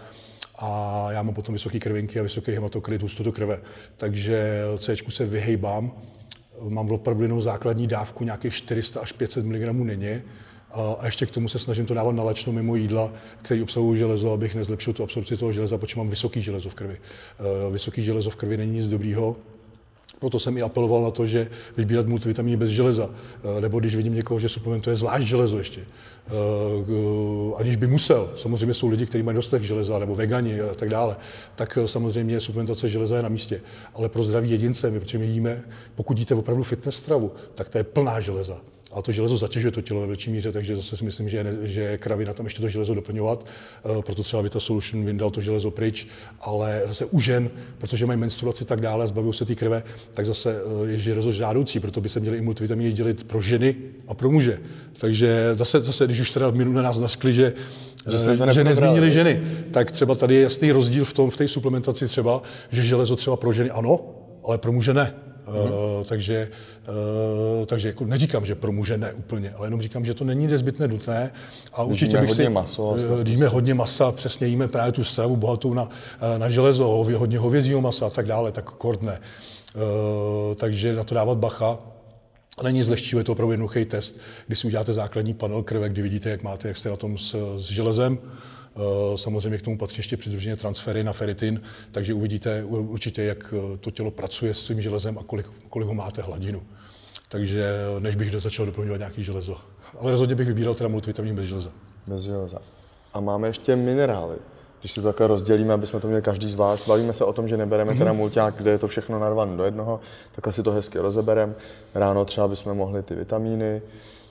a 0.60 1.08
já 1.12 1.24
mám 1.24 1.34
potom 1.34 1.54
vysoké 1.54 1.80
krvinky 1.80 2.20
a 2.20 2.24
vysoký 2.24 2.52
hematokrit, 2.52 3.02
hustotu 3.02 3.32
krve. 3.32 3.62
Takže 3.98 4.62
C 4.78 4.96
se 5.10 5.26
vyhejbám. 5.26 5.92
Mám 6.70 6.92
opravdu 6.92 7.24
jenom 7.24 7.42
základní 7.42 7.88
dávku 7.88 8.24
nějakých 8.24 8.54
400 8.54 9.00
až 9.00 9.12
500 9.12 9.46
mg 9.46 9.88
denně. 9.88 10.24
A 10.74 11.06
ještě 11.06 11.26
k 11.26 11.32
tomu 11.32 11.48
se 11.48 11.60
snažím 11.60 11.86
to 11.86 11.94
dávat 11.94 12.12
na 12.12 12.24
lečno 12.24 12.54
mimo 12.54 12.76
jídla, 12.76 13.14
které 13.42 13.64
obsahují 13.64 14.00
železo, 14.00 14.34
abych 14.34 14.56
nezlepšil 14.56 14.94
tu 14.94 15.04
absorpci 15.04 15.38
toho 15.38 15.54
železa, 15.54 15.78
protože 15.78 15.98
mám 15.98 16.10
vysoký 16.10 16.42
železo 16.42 16.70
v 16.70 16.76
krvi. 16.76 16.98
Eh, 16.98 17.72
vysoký 17.72 18.04
železo 18.04 18.30
v 18.30 18.36
krvi 18.36 18.58
není 18.58 18.74
nic 18.74 18.88
dobrýho, 18.88 19.38
proto 20.24 20.40
jsem 20.40 20.58
i 20.58 20.62
apeloval 20.62 21.04
na 21.04 21.12
to, 21.12 21.26
že 21.26 21.48
vybírat 21.78 22.08
multivitamíny 22.08 22.58
bez 22.58 22.70
železa, 22.70 23.10
eh, 23.12 23.62
nebo 23.62 23.80
když 23.80 23.96
vidím 23.96 24.16
někoho, 24.16 24.40
že 24.40 24.50
suplementuje 24.50 24.96
zvlášť 24.96 25.28
železo 25.28 25.58
ještě, 25.58 25.82
eh, 25.82 26.32
aniž 27.58 27.76
by 27.76 27.88
musel. 27.88 28.32
Samozřejmě 28.36 28.74
jsou 28.74 28.88
lidi, 28.88 29.06
kteří 29.06 29.24
mají 29.24 29.36
dostatek 29.36 29.64
železa, 29.64 30.00
nebo 30.00 30.16
vegani 30.16 30.62
a 30.62 30.76
tak 30.76 30.90
dále, 30.90 31.16
tak 31.56 31.78
eh, 31.78 31.88
samozřejmě 31.88 32.40
suplementace 32.40 32.90
železa 32.90 33.16
je 33.16 33.22
na 33.22 33.30
místě. 33.30 33.62
Ale 33.94 34.10
pro 34.10 34.24
zdraví 34.24 34.52
jedince, 34.52 34.92
my, 34.92 35.00
protože 35.00 35.18
my 35.18 35.26
jíme, 35.26 35.64
pokud 35.96 36.20
jíte 36.20 36.36
opravdu 36.36 36.64
fitness 36.64 36.96
stravu, 36.96 37.32
tak 37.56 37.70
to 37.70 37.78
je 37.78 37.84
plná 37.84 38.20
železa 38.20 38.73
a 38.94 39.02
to 39.02 39.12
železo 39.12 39.38
zatěžuje 39.38 39.72
to 39.72 39.82
tělo 39.82 40.02
ve 40.02 40.08
větší 40.08 40.32
míře, 40.32 40.52
takže 40.52 40.76
zase 40.76 40.98
si 40.98 41.06
myslím, 41.06 41.30
že 41.30 41.38
je, 41.38 41.46
že 41.64 41.82
je 41.82 41.98
kravina 41.98 42.34
tam 42.34 42.46
ještě 42.46 42.62
to 42.62 42.70
železo 42.70 42.94
doplňovat, 42.94 43.46
eh, 43.46 44.02
proto 44.02 44.24
třeba 44.24 44.42
Vita 44.42 44.60
Solution 44.60 45.06
vyndal 45.06 45.32
to 45.32 45.42
železo 45.42 45.72
pryč, 45.72 46.08
ale 46.42 46.82
zase 46.86 47.06
u 47.06 47.20
žen, 47.20 47.50
protože 47.78 48.06
mají 48.06 48.20
menstruaci 48.20 48.66
tak 48.66 48.82
dále, 48.82 49.08
zbavují 49.08 49.34
se 49.34 49.46
té 49.46 49.56
krve, 49.56 49.84
tak 50.14 50.26
zase 50.26 50.56
eh, 50.56 50.88
je 50.92 50.98
železo 50.98 51.32
žádoucí, 51.32 51.80
proto 51.80 52.02
by 52.02 52.10
se 52.10 52.20
měly 52.20 52.38
i 52.38 52.42
multivitamíny 52.42 52.92
dělit 52.92 53.24
pro 53.24 53.42
ženy 53.42 53.76
a 54.08 54.14
pro 54.14 54.32
muže. 54.32 54.60
Takže 55.00 55.56
zase, 55.56 55.80
zase 55.80 56.06
když 56.06 56.20
už 56.20 56.32
teda 56.32 56.52
minule 56.52 56.84
nás 56.84 57.00
naskli, 57.00 57.34
že 57.34 57.54
že, 58.12 58.38
eh, 58.48 58.54
že 58.54 58.64
nezmínili 58.64 59.12
ženy, 59.12 59.42
tak 59.72 59.92
třeba 59.92 60.16
tady 60.16 60.36
je 60.36 60.42
jasný 60.42 60.72
rozdíl 60.72 61.06
v 61.06 61.14
tom, 61.14 61.30
v 61.30 61.38
té 61.38 61.48
suplementaci 61.48 62.08
třeba, 62.08 62.42
že 62.72 62.84
železo 62.84 63.16
třeba 63.16 63.36
pro 63.36 63.54
ženy 63.54 63.70
ano, 63.70 64.00
ale 64.44 64.58
pro 64.58 64.72
muže 64.72 64.94
ne. 64.94 65.14
Mm-hmm. 65.48 66.00
Uh, 66.00 66.06
takže 66.06 66.48
uh, 67.60 67.66
takže 67.66 67.88
jako 67.88 68.06
neříkám, 68.06 68.46
že 68.46 68.56
pro 68.56 68.72
muže 68.72 68.98
ne 68.98 69.14
úplně, 69.14 69.52
ale 69.52 69.68
jenom 69.68 69.82
říkám, 69.82 70.06
že 70.06 70.14
to 70.14 70.24
není 70.24 70.48
nezbytné 70.48 70.88
nutné. 70.88 71.32
A 71.74 71.84
když 71.84 71.92
určitě 71.92 72.18
bych 72.18 72.30
hodně 72.30 72.46
si, 72.46 72.50
maso. 72.50 72.84
Uh, 72.84 73.28
jíme 73.28 73.48
hodně 73.48 73.74
masa, 73.74 74.12
přesně 74.12 74.48
jíme 74.48 74.68
právě 74.68 74.92
tu 74.92 75.04
stravu 75.04 75.36
bohatou 75.36 75.74
na, 75.74 75.90
na 76.38 76.50
železo, 76.50 76.84
hově, 76.84 77.18
hodně 77.18 77.40
hovězího 77.40 77.82
masa 77.82 78.08
a 78.08 78.10
tak 78.10 78.26
dále, 78.26 78.52
tak 78.52 78.66
kord 78.66 79.02
ne. 79.02 79.20
Uh, 79.76 80.56
takže 80.56 80.96
na 80.96 81.04
to 81.04 81.16
dávat 81.16 81.38
bacha. 81.38 81.78
Není 82.64 82.84
zlehčí, 82.84 83.16
je 83.16 83.24
to 83.24 83.32
opravdu 83.32 83.52
jednoduchý 83.52 83.86
test, 83.86 84.20
kdy 84.48 84.56
si 84.56 84.68
uděláte 84.68 84.94
základní 84.94 85.34
panel 85.34 85.64
krve, 85.64 85.90
kdy 85.90 86.02
vidíte, 86.02 86.30
jak 86.30 86.44
máte, 86.44 86.68
jak 86.68 86.78
jste 86.78 86.90
na 86.90 86.96
tom 86.96 87.18
s, 87.18 87.58
s 87.58 87.72
železem. 87.72 88.18
Eh, 88.76 89.18
samozřejmě 89.18 89.58
k 89.58 89.62
tomu 89.62 89.78
patří 89.78 90.00
ještě 90.00 90.18
přidruženě 90.18 90.56
transfery 90.56 91.04
na 91.04 91.14
feritin, 91.14 91.62
takže 91.92 92.14
uvidíte 92.14 92.64
určitě, 92.64 93.24
jak 93.24 93.54
eh, 93.58 93.78
to 93.78 93.92
tělo 93.92 94.12
pracuje 94.12 94.54
s 94.54 94.64
tím 94.64 94.82
železem 94.82 95.18
a 95.18 95.24
kolik, 95.24 95.46
kolik 95.70 95.88
ho 95.88 95.94
máte 95.94 96.22
hladinu. 96.22 96.64
Takže 97.30 97.64
eh, 97.64 98.00
než 98.00 98.16
bych 98.16 98.32
začal 98.32 98.66
doplňovat 98.66 98.98
nějaký 98.98 99.24
železo. 99.24 99.58
Ale 100.00 100.12
rozhodně 100.12 100.36
bych 100.36 100.48
vybíral 100.48 100.74
teda 100.74 100.88
multivitamin 100.88 101.36
bez 101.36 101.46
železa. 101.46 101.72
Bez 102.08 102.22
železa. 102.22 102.58
A 103.14 103.20
máme 103.20 103.48
ještě 103.48 103.76
minerály. 103.76 104.36
Když 104.84 104.92
si 104.92 105.02
to 105.02 105.08
takhle 105.08 105.28
rozdělíme, 105.28 105.74
aby 105.74 105.88
jsme 105.88 106.00
to 106.00 106.08
měli 106.08 106.22
každý 106.22 106.50
zvlášť, 106.50 106.88
bavíme 106.88 107.14
se 107.14 107.26
o 107.26 107.34
tom, 107.34 107.48
že 107.48 107.58
nebereme 107.58 107.92
mm-hmm. 107.92 107.98
teda 107.98 108.14
mulťák, 108.14 108.56
kde 108.56 108.72
je 108.72 108.78
to 108.78 108.88
všechno 108.88 109.20
narvané 109.20 109.58
do 109.58 109.64
jednoho, 109.64 110.00
takhle 110.36 110.54
si 110.54 110.64
to 110.64 110.72
hezky 110.72 111.00
rozebereme. 111.00 111.54
Ráno 111.96 112.26
třeba 112.26 112.48
bychom 112.48 112.78
mohli 112.78 113.04
ty 113.04 113.16
vitamíny, 113.16 113.82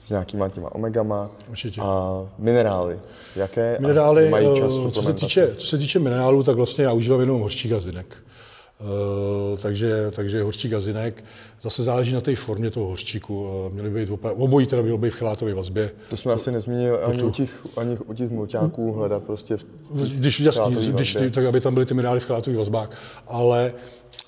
s 0.01 0.09
nějakýma 0.09 0.49
těma 0.49 0.75
omegama 0.75 1.29
Určitě. 1.49 1.81
a 1.81 2.21
minerály. 2.37 2.99
Jaké 3.35 3.77
minerály, 3.79 4.29
mají 4.29 4.55
čas 4.55 4.73
co 4.91 5.01
se, 5.01 5.13
týče, 5.13 5.55
co 5.55 5.67
se 5.67 5.77
týče 5.77 5.99
minerálů, 5.99 6.43
tak 6.43 6.55
vlastně 6.55 6.83
já 6.83 6.93
užívám 6.93 7.19
jenom 7.19 7.41
hořčí 7.41 7.69
gazinek. 7.69 8.17
Uh, 8.83 9.59
takže, 9.59 10.11
takže 10.11 10.43
hořčí 10.43 10.69
gazinek. 10.69 11.23
Zase 11.61 11.83
záleží 11.83 12.13
na 12.13 12.21
té 12.21 12.35
formě 12.35 12.69
toho 12.69 12.87
hořčíku. 12.87 13.65
Uh, 13.65 13.73
měly 13.73 13.89
by 13.89 13.99
být 13.99 14.19
obojí 14.21 14.67
teda 14.67 14.81
bylo 14.81 14.97
by 14.97 15.09
v 15.09 15.15
chelátové 15.15 15.53
vazbě. 15.53 15.91
To 16.09 16.17
jsme 16.17 16.33
asi 16.33 16.51
nezmínili 16.51 16.97
ani 16.97 17.23
u 17.23 17.31
těch, 17.31 17.67
ani 17.77 17.97
u 17.97 18.13
těch 18.13 18.29
mulťáků 18.29 18.91
hledat 18.91 19.23
prostě 19.23 19.57
v 19.57 19.65
Když, 20.17 20.39
jasný, 20.39 20.75
když, 20.75 21.17
tak 21.31 21.45
aby 21.45 21.61
tam 21.61 21.73
byly 21.73 21.85
ty 21.85 21.93
minerály 21.93 22.19
v 22.19 22.25
chelátových 22.25 22.57
vazbách. 22.57 22.89
Ale, 23.27 23.73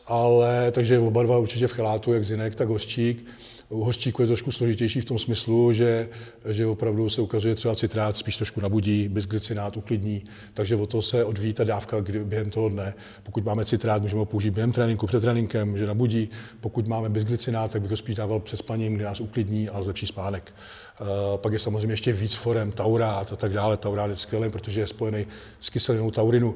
ale 0.08 0.72
takže 0.72 1.00
oba 1.00 1.24
dva 1.24 1.38
určitě 1.38 1.68
v 1.68 1.74
chelátu, 1.74 2.14
jak 2.14 2.24
zinek, 2.24 2.56
tak 2.56 2.68
hořčík. 2.68 3.26
U 3.70 3.84
hořčíku 3.84 4.22
je 4.22 4.28
trošku 4.28 4.52
složitější 4.52 5.02
v 5.02 5.06
tom 5.06 5.20
smyslu, 5.20 5.74
že, 5.74 6.10
že 6.50 6.66
opravdu 6.66 7.10
se 7.10 7.22
ukazuje 7.22 7.56
třeba 7.56 7.76
citrát 7.76 8.18
spíš 8.18 8.36
trošku 8.36 8.62
nabudí, 8.62 9.08
bisglycinát 9.08 9.78
uklidní, 9.78 10.24
takže 10.54 10.76
o 10.76 10.86
to 10.86 11.02
se 11.02 11.26
odvíjí 11.26 11.54
ta 11.54 11.64
dávka 11.64 12.00
kdy, 12.00 12.24
během 12.24 12.50
toho 12.50 12.70
dne. 12.70 12.94
Pokud 13.24 13.46
máme 13.46 13.66
citrát, 13.66 14.02
můžeme 14.02 14.20
ho 14.20 14.26
použít 14.26 14.52
během 14.52 14.72
tréninku, 14.72 15.08
před 15.08 15.20
tréninkem, 15.20 15.78
že 15.78 15.88
nabudí. 15.88 16.30
Pokud 16.62 16.88
máme 16.88 17.10
bisglycinát, 17.10 17.72
tak 17.72 17.82
bych 17.82 17.92
ho 17.92 17.98
spíš 17.98 18.16
dával 18.16 18.40
před 18.40 18.58
spaním, 18.58 18.96
kdy 18.96 19.04
nás 19.04 19.20
uklidní 19.20 19.70
a 19.70 19.84
zlepší 19.84 20.08
spánek. 20.08 20.54
Uh, 21.02 21.08
pak 21.38 21.54
je 21.54 21.60
samozřejmě 21.60 21.94
ještě 21.94 22.14
víc 22.14 22.36
forem, 22.36 22.72
taurát 22.72 23.34
a 23.34 23.36
tak 23.36 23.54
dále. 23.54 23.78
Taurát 23.78 24.10
je 24.10 24.16
skvělý, 24.16 24.50
protože 24.50 24.80
je 24.80 24.88
spojený 24.88 25.28
s 25.60 25.70
kyselinou 25.70 26.12
taurinu 26.12 26.56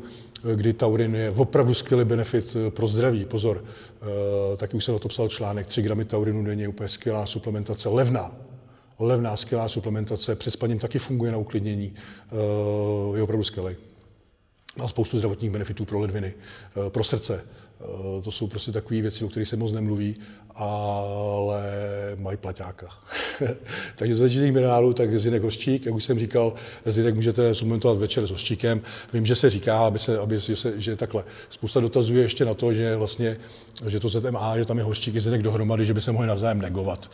kdy 0.56 0.74
taurin 0.74 1.16
je 1.16 1.32
opravdu 1.32 1.74
skvělý 1.74 2.06
benefit 2.06 2.56
eh, 2.56 2.72
pro 2.72 2.88
zdraví. 2.88 3.26
Pozor, 3.26 3.64
eh, 3.64 3.70
taky 4.58 4.78
už 4.78 4.86
jsem 4.86 4.96
o 4.96 5.00
to 5.00 5.08
psal 5.08 5.30
článek, 5.30 5.68
3 5.68 5.82
gramy 5.82 6.06
taurinu 6.06 6.44
denně 6.44 6.68
úplně 6.68 6.90
skvělá 6.90 7.26
suplementace, 7.26 7.90
levná. 7.90 8.32
Levná, 9.00 9.38
skvělá 9.38 9.70
suplementace, 9.70 10.36
před 10.36 10.52
spaním 10.52 10.80
taky 10.80 11.00
funguje 11.00 11.32
na 11.32 11.38
uklidnění, 11.38 11.94
eh, 11.96 13.18
je 13.18 13.24
opravdu 13.24 13.44
skvělý. 13.44 13.76
Má 14.78 14.88
spoustu 14.88 15.18
zdravotních 15.18 15.52
benefitů 15.52 15.86
pro 15.86 16.00
ledviny, 16.00 16.34
pro 16.92 17.04
srdce, 17.04 17.44
Eh, 17.44 17.69
to 18.24 18.32
jsou 18.32 18.48
prostě 18.48 18.72
takové 18.72 19.02
věci, 19.02 19.26
o 19.26 19.30
kterých 19.30 19.48
se 19.48 19.56
moc 19.56 19.72
nemluví, 19.72 20.16
ale 20.56 21.64
mají 22.20 22.38
plaťáka. 22.38 22.88
Takže 23.96 24.16
z 24.16 24.30
těch 24.30 24.54
minerálů, 24.54 24.94
tak 24.94 25.20
zinek 25.20 25.44
hořčík, 25.44 25.86
jak 25.86 25.96
už 25.96 26.04
jsem 26.04 26.20
říkal, 26.20 26.54
zinek 26.86 27.16
můžete 27.16 27.56
suplementovat 27.56 27.98
večer 27.98 28.28
s 28.28 28.30
hořčíkem. 28.30 28.82
Vím, 29.14 29.26
že 29.26 29.36
se 29.36 29.50
říká, 29.50 29.86
aby 29.86 30.00
se, 30.00 30.20
aby, 30.20 30.42
se, 30.42 30.82
že 30.82 30.96
takhle. 30.96 31.24
Spousta 31.50 31.80
dotazuje 31.80 32.22
ještě 32.22 32.46
na 32.46 32.54
to, 32.54 32.74
že 32.74 32.96
vlastně, 32.96 33.38
že 33.88 34.00
to 34.00 34.10
ZMA, 34.10 34.58
že 34.58 34.66
tam 34.66 34.78
je 34.78 34.84
hořčík 34.84 35.16
i 35.16 35.20
zinek 35.20 35.42
dohromady, 35.42 35.86
že 35.86 35.94
by 35.94 36.02
se 36.02 36.12
mohli 36.12 36.28
navzájem 36.28 36.62
negovat. 36.62 37.12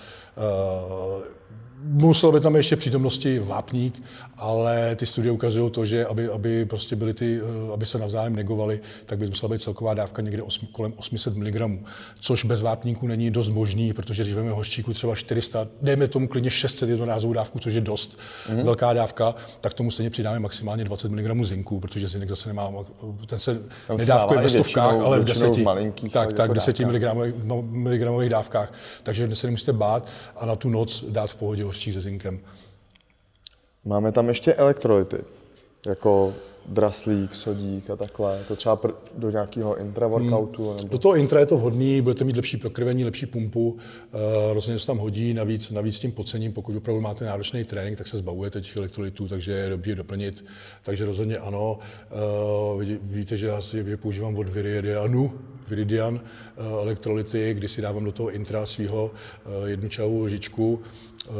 Musel 1.88 2.32
by 2.32 2.40
tam 2.40 2.56
ještě 2.56 2.76
přítomnosti 2.76 3.40
vápník, 3.40 4.04
ale 4.38 4.96
ty 4.96 5.06
studie 5.06 5.32
ukazují 5.32 5.72
to, 5.72 5.86
že 5.86 6.06
aby, 6.06 6.30
aby 6.30 6.66
prostě 6.66 6.96
byly 6.96 7.14
ty, 7.14 7.40
eh, 7.40 7.74
aby 7.74 7.86
se 7.86 8.00
navzájem 8.00 8.36
negovaly, 8.36 8.80
tak 9.06 9.20
by 9.20 9.28
musela 9.28 9.50
být 9.50 9.62
celková 9.62 9.94
dávka 9.94 10.22
někde 10.22 10.44
8, 10.44 10.68
kolem 10.72 10.94
800 10.96 11.36
mg, 11.36 11.86
což 12.20 12.46
bez 12.46 12.62
vápníku 12.62 13.08
není 13.08 13.32
dost 13.32 13.50
možný, 13.50 13.94
protože 13.94 14.24
když 14.24 14.34
vezmeme 14.34 14.56
hořčíku 14.56 14.94
třeba 14.94 15.16
400, 15.16 15.68
dejme 15.82 16.08
tomu 16.08 16.28
klidně 16.28 16.52
600 16.52 16.90
jednorázovou 16.90 17.34
dávku, 17.34 17.60
což 17.60 17.74
je 17.74 17.82
dost 17.82 18.20
mm-hmm. 18.50 18.64
velká 18.64 18.94
dávka, 18.94 19.36
tak 19.62 19.74
tomu 19.74 19.92
stejně 19.92 20.10
přidáme 20.10 20.40
maximálně 20.40 20.84
20 20.84 21.12
mg 21.12 21.46
zinku, 21.46 21.80
protože 21.80 22.08
zinek 22.08 22.30
zase 22.30 22.50
nemá, 22.50 22.72
ten 23.26 23.40
se 23.40 23.62
Tam 23.88 23.98
nedávkuje 23.98 24.40
ve 24.40 24.50
stovkách, 24.50 25.00
ale 25.00 25.20
v 25.20 25.24
deseti, 25.24 25.66
tak, 26.12 26.34
tak, 26.34 26.54
10 26.54 26.80
mg 26.80 28.30
dávkách. 28.30 28.74
Takže 29.04 29.36
se 29.36 29.48
nemusíte 29.48 29.74
bát 29.74 30.12
a 30.38 30.46
na 30.46 30.56
tu 30.56 30.70
noc 30.70 31.06
dát 31.10 31.30
v 31.30 31.36
pohodě 31.36 31.66
hořčík 31.76 31.94
se 31.94 32.02
zinkem. 32.02 32.40
Máme 33.86 34.12
tam 34.12 34.28
ještě 34.28 34.54
elektrolyty, 34.54 35.18
jako 35.86 36.34
draslík, 36.66 37.36
sodík 37.36 37.90
a 37.90 37.96
takhle, 37.96 38.44
to 38.48 38.56
třeba 38.56 38.76
pr- 38.76 38.94
do 39.18 39.32
nějakého 39.32 39.76
intra-workoutu? 39.76 40.68
Hmm. 40.68 40.78
Nebo... 40.78 40.90
Do 40.90 40.98
toho 40.98 41.16
intra 41.16 41.40
je 41.40 41.46
to 41.46 41.58
vhodný, 41.58 42.02
budete 42.02 42.24
mít 42.24 42.36
lepší 42.36 42.58
prokrvení, 42.58 43.06
lepší 43.06 43.26
pumpu, 43.26 43.70
uh, 43.70 43.80
rozhodně 44.54 44.80
se 44.80 44.88
tam 44.88 44.98
hodí, 44.98 45.34
navíc, 45.34 45.72
navíc 45.72 46.00
tím 46.00 46.12
podcením, 46.12 46.54
pokud 46.54 46.76
opravdu 46.76 47.02
máte 47.02 47.26
náročný 47.26 47.64
trénink, 47.64 47.98
tak 47.98 48.08
se 48.08 48.18
zbavujete 48.18 48.62
těch 48.62 48.78
elektrolytů, 48.78 49.28
takže 49.28 49.52
je 49.52 49.70
dobrý 49.70 49.96
doplnit, 49.96 50.46
takže 50.84 51.06
rozhodně 51.06 51.38
ano. 51.38 51.80
Uh, 52.76 52.84
víte, 53.02 53.38
že 53.38 53.48
já 53.48 53.62
si 53.62 53.86
že 53.86 53.98
používám 53.98 54.38
od 54.38 54.50
Viridianu, 54.50 55.34
Viridian 55.68 56.14
uh, 56.14 56.22
elektrolyty, 56.82 57.54
kdy 57.54 57.68
si 57.68 57.82
dávám 57.82 58.06
do 58.06 58.12
toho 58.12 58.32
intra 58.32 58.66
svého 58.66 59.12
uh, 59.12 59.68
jednu 59.68 59.90
čajovou 59.90 60.24
lžičku, 60.24 60.82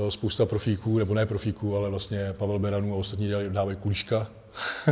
spousta 0.10 0.46
profíků, 0.46 0.98
nebo 0.98 1.14
ne 1.14 1.26
profíků, 1.26 1.78
ale 1.78 1.90
vlastně 1.90 2.34
Pavel 2.38 2.60
Beranů 2.60 2.94
a 2.94 2.98
ostatní 2.98 3.30
dávají 3.50 3.78
kulíška, 3.78 4.28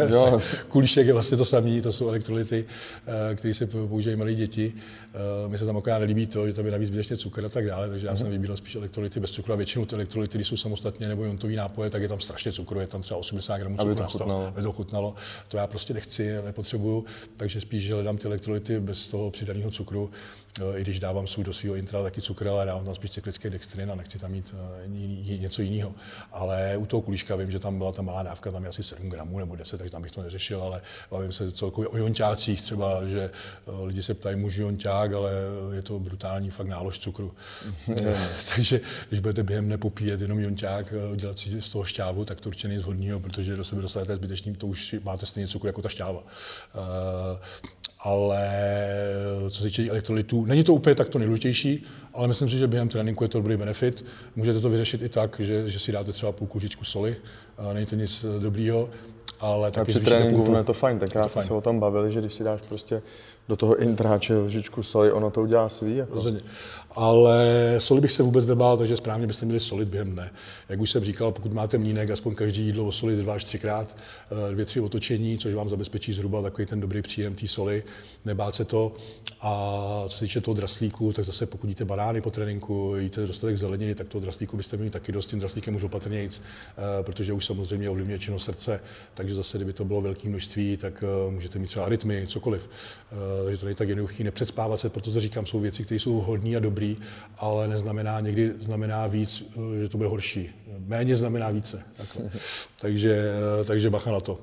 Jo. 0.10 0.42
Kulíšek 0.68 1.08
je 1.08 1.14
vlastně 1.14 1.38
to 1.38 1.46
samé, 1.46 1.82
to 1.82 1.94
jsou 1.94 2.08
elektrolyty, 2.08 2.66
eh, 3.32 3.36
které 3.36 3.54
se 3.54 3.68
používají 3.68 4.18
malé 4.18 4.34
děti. 4.34 4.74
Eh, 5.14 5.50
Mně 5.50 5.58
se 5.58 5.66
tam 5.66 5.78
akorát 5.78 6.00
nelíbí 6.00 6.28
to, 6.28 6.48
že 6.48 6.54
tam 6.54 6.66
je 6.66 6.72
navíc 6.72 6.88
zbytečně 6.88 7.18
cukr 7.18 7.46
a 7.46 7.50
tak 7.50 7.68
dále, 7.68 7.90
takže 7.90 8.08
já 8.08 8.16
jsem 8.16 8.28
mhm. 8.28 8.32
vybíral 8.32 8.58
spíš 8.58 8.76
elektrolyty 8.76 9.20
bez 9.20 9.32
cukru 9.32 9.54
a 9.54 9.56
většinou 9.56 9.86
ty 9.86 9.96
elektrolyty, 9.96 10.38
když 10.38 10.48
jsou 10.48 10.58
samostatně 10.58 11.08
nebo 11.08 11.24
jontový 11.24 11.56
nápoje, 11.56 11.90
tak 11.90 12.02
je 12.02 12.08
tam 12.08 12.20
strašně 12.20 12.52
cukru, 12.52 12.80
je 12.80 12.88
tam 12.88 13.02
třeba 13.02 13.20
80 13.20 13.58
gramů 13.58 13.78
cukru, 13.78 13.92
aby 13.92 14.02
to, 14.02 14.08
chutnalo. 14.08 14.48
aby 14.48 14.62
to 14.62 14.72
chutnalo. 14.72 15.16
To 15.48 15.58
já 15.58 15.68
prostě 15.68 15.94
nechci, 15.94 16.36
nepotřebuju, 16.46 17.06
takže 17.38 17.62
spíš 17.62 17.92
hledám 17.92 18.18
ty 18.18 18.28
elektrolyty 18.28 18.80
bez 18.80 19.08
toho 19.08 19.32
přidaného 19.32 19.72
cukru. 19.72 20.12
Eh, 20.62 20.80
I 20.80 20.82
když 20.82 21.00
dávám 21.00 21.28
svůj 21.28 21.46
do 21.46 21.54
svého 21.54 21.76
intra 21.76 22.04
taky 22.04 22.22
cukr, 22.22 22.48
ale 22.48 22.66
dávám 22.66 22.86
tam 22.86 22.96
spíš 22.96 23.12
cyklický 23.12 23.50
dextrin 23.50 23.92
a 23.92 23.96
nechci 23.96 24.20
tam 24.20 24.32
mít 24.32 24.56
něco 25.40 25.62
jiného. 25.62 25.96
Ale 26.32 26.78
u 26.78 26.86
toho 26.86 27.02
kulíška 27.02 27.36
vím, 27.36 27.52
že 27.52 27.60
tam 27.60 27.78
byla 27.78 27.92
ta 27.92 28.02
malá 28.02 28.24
dávka, 28.24 28.52
tam 28.52 28.64
je 28.64 28.70
asi 28.70 28.84
7 28.84 29.10
gramů 29.10 29.40
nebo 29.54 29.60
10, 29.60 29.78
takže 29.78 29.92
tam 29.92 30.02
bych 30.02 30.12
to 30.12 30.22
neřešil, 30.22 30.62
ale 30.62 30.82
bavím 31.12 31.32
se 31.32 31.52
celkově 31.52 31.88
o 31.88 31.98
jonťácích 31.98 32.62
třeba, 32.62 33.06
že 33.06 33.30
eh, 33.30 33.72
lidi 33.84 34.04
se 34.04 34.14
ptají 34.14 34.36
muži 34.36 34.62
jonťák, 34.62 35.14
ale 35.14 35.32
je 35.74 35.82
to 35.82 36.00
brutální 36.00 36.50
fakt 36.50 36.68
nálož 36.68 37.00
cukru. 37.00 37.34
takže 38.56 38.82
když 39.10 39.20
budete 39.20 39.44
během 39.44 39.70
nepopíjet 39.70 40.22
jenom 40.22 40.40
jonťák, 40.40 40.94
eh, 40.94 41.18
dělat 41.18 41.40
si 41.40 41.62
z 41.62 41.70
toho 41.70 41.84
šťávu, 41.84 42.26
tak 42.26 42.42
to 42.42 42.50
určitě 42.50 42.68
není 42.68 42.84
protože 43.20 43.56
do 43.56 43.64
sebe 43.64 43.82
dostanete 43.82 44.16
zbytečný, 44.16 44.56
to 44.56 44.68
už 44.68 44.96
máte 45.04 45.26
stejně 45.26 45.48
cukru 45.48 45.68
jako 45.68 45.82
ta 45.82 45.90
šťáva. 45.90 46.20
Uh, 46.20 46.28
ale 48.04 48.50
co 49.50 49.62
se 49.62 49.64
týče 49.64 49.90
elektrolytů, 49.90 50.46
není 50.46 50.64
to 50.64 50.74
úplně 50.74 50.96
tak 50.96 51.10
to 51.10 51.20
nejdůležitější, 51.20 51.84
ale 52.14 52.28
myslím 52.28 52.50
si, 52.50 52.58
že 52.58 52.68
během 52.68 52.90
tréninku 52.90 53.24
je 53.24 53.28
to 53.28 53.38
dobrý 53.38 53.58
benefit. 53.58 54.06
Můžete 54.36 54.60
to 54.60 54.70
vyřešit 54.70 55.02
i 55.02 55.10
tak, 55.10 55.40
že, 55.40 55.70
že 55.70 55.80
si 55.80 55.92
dáte 55.92 56.12
třeba 56.12 56.32
půl 56.32 56.48
kužičku 56.48 56.86
soli, 56.86 57.16
není 57.74 57.86
to 57.86 57.96
nic 57.96 58.26
dobrýho, 58.40 58.90
ale 59.44 59.72
taky 59.72 59.92
při 59.92 60.00
tréninku 60.00 60.56
je 60.56 60.64
to 60.64 60.74
fajn, 60.74 61.00
tenkrát 61.00 61.32
jsme 61.32 61.42
se 61.42 61.54
o 61.54 61.62
tom 61.62 61.80
bavili, 61.80 62.12
že 62.12 62.20
když 62.20 62.34
si 62.34 62.44
dáš 62.44 62.62
prostě 62.62 63.02
do 63.48 63.56
toho 63.56 63.76
intráče 63.76 64.38
lžičku 64.38 64.84
soli, 64.84 65.12
ono 65.12 65.32
to 65.32 65.42
udělá 65.42 65.70
svý. 65.70 65.96
Jako. 65.96 66.14
Rozhodně. 66.14 66.42
Ale 66.96 67.76
soli 67.78 68.02
bych 68.02 68.12
se 68.12 68.24
vůbec 68.24 68.46
nebál, 68.46 68.78
takže 68.78 68.98
správně 68.98 69.28
byste 69.28 69.46
měli 69.46 69.60
solit 69.60 69.88
během 69.88 70.12
dne. 70.12 70.32
Jak 70.70 70.80
už 70.80 70.92
jsem 70.92 71.06
říkal, 71.06 71.32
pokud 71.32 71.54
máte 71.54 71.78
mlínek, 71.78 72.12
aspoň 72.12 72.36
každý 72.36 72.66
jídlo 72.66 72.86
osolit 72.86 73.20
dva 73.20 73.34
až 73.34 73.44
třikrát, 73.44 73.98
eh, 74.50 74.52
dvě, 74.52 74.66
tři 74.66 74.80
otočení, 74.80 75.38
což 75.38 75.54
vám 75.54 75.70
zabezpečí 75.70 76.14
zhruba 76.14 76.42
takový 76.42 76.66
ten 76.66 76.80
dobrý 76.80 77.02
příjem 77.02 77.36
té 77.36 77.48
soli, 77.48 77.84
nebát 78.26 78.56
se 78.56 78.66
to. 78.66 78.96
A 79.42 80.06
co 80.08 80.18
se 80.18 80.26
týče 80.26 80.42
toho 80.42 80.56
draslíku, 80.56 81.14
tak 81.14 81.26
zase 81.26 81.46
pokud 81.46 81.68
jíte 81.68 81.86
banány 81.86 82.22
po 82.22 82.32
tréninku, 82.32 82.96
jíte 82.98 83.28
dostatek 83.28 83.58
zeleniny, 83.58 83.96
tak 83.96 84.08
toho 84.08 84.22
draslíku 84.22 84.58
byste 84.58 84.78
měli 84.78 84.90
taky 84.90 85.12
dost, 85.12 85.26
tím 85.26 85.40
draslíkem 85.40 85.76
už 85.76 85.84
opatrně 85.84 86.22
jít, 86.22 86.42
eh, 86.42 87.04
protože 87.04 87.34
už 87.34 87.46
samozřejmě 87.46 87.90
ovlivňuje 87.90 88.20
činnost 88.20 88.44
srdce, 88.44 88.80
takže 89.14 89.36
zase, 89.36 89.58
kdyby 89.58 89.74
to 89.74 89.86
bylo 89.86 90.02
velké 90.02 90.30
množství, 90.30 90.78
tak 90.78 91.04
eh, 91.04 91.32
můžete 91.32 91.60
mít 91.60 91.68
třeba 91.68 91.86
arytmy, 91.86 92.26
cokoliv. 92.28 92.70
Takže 93.46 93.58
to 93.58 93.66
není 93.66 93.76
tak 93.76 93.90
jednoduché, 93.90 94.24
nepředspávat 94.24 94.80
se, 94.80 94.90
proto 94.90 95.12
to 95.12 95.20
říkám, 95.20 95.46
jsou 95.46 95.60
věci, 95.60 95.84
které 95.84 96.00
jsou 96.00 96.14
hodné 96.14 96.56
a 96.56 96.60
dobré, 96.60 96.83
ale 97.38 97.68
neznamená, 97.68 98.20
někdy 98.20 98.54
znamená 98.60 99.08
víc, 99.08 99.44
že 99.82 99.90
to 99.90 99.98
bude 99.98 100.10
horší. 100.10 100.50
Méně 100.88 101.16
znamená 101.16 101.50
více. 101.50 101.84
Takže, 102.82 103.34
takže 103.66 103.90
bacha 103.90 104.12
na 104.12 104.20
to. 104.20 104.40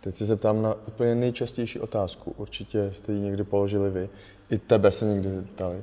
Teď 0.00 0.14
se 0.14 0.24
zeptám 0.24 0.62
na 0.62 0.74
úplně 0.88 1.14
nejčastější 1.14 1.80
otázku. 1.80 2.34
Určitě 2.36 2.88
jste 2.92 3.12
ji 3.12 3.20
někdy 3.20 3.44
položili 3.44 3.90
vy. 3.90 4.08
I 4.50 4.58
tebe 4.58 4.90
se 4.90 5.04
někdy 5.04 5.30
zeptali. 5.30 5.82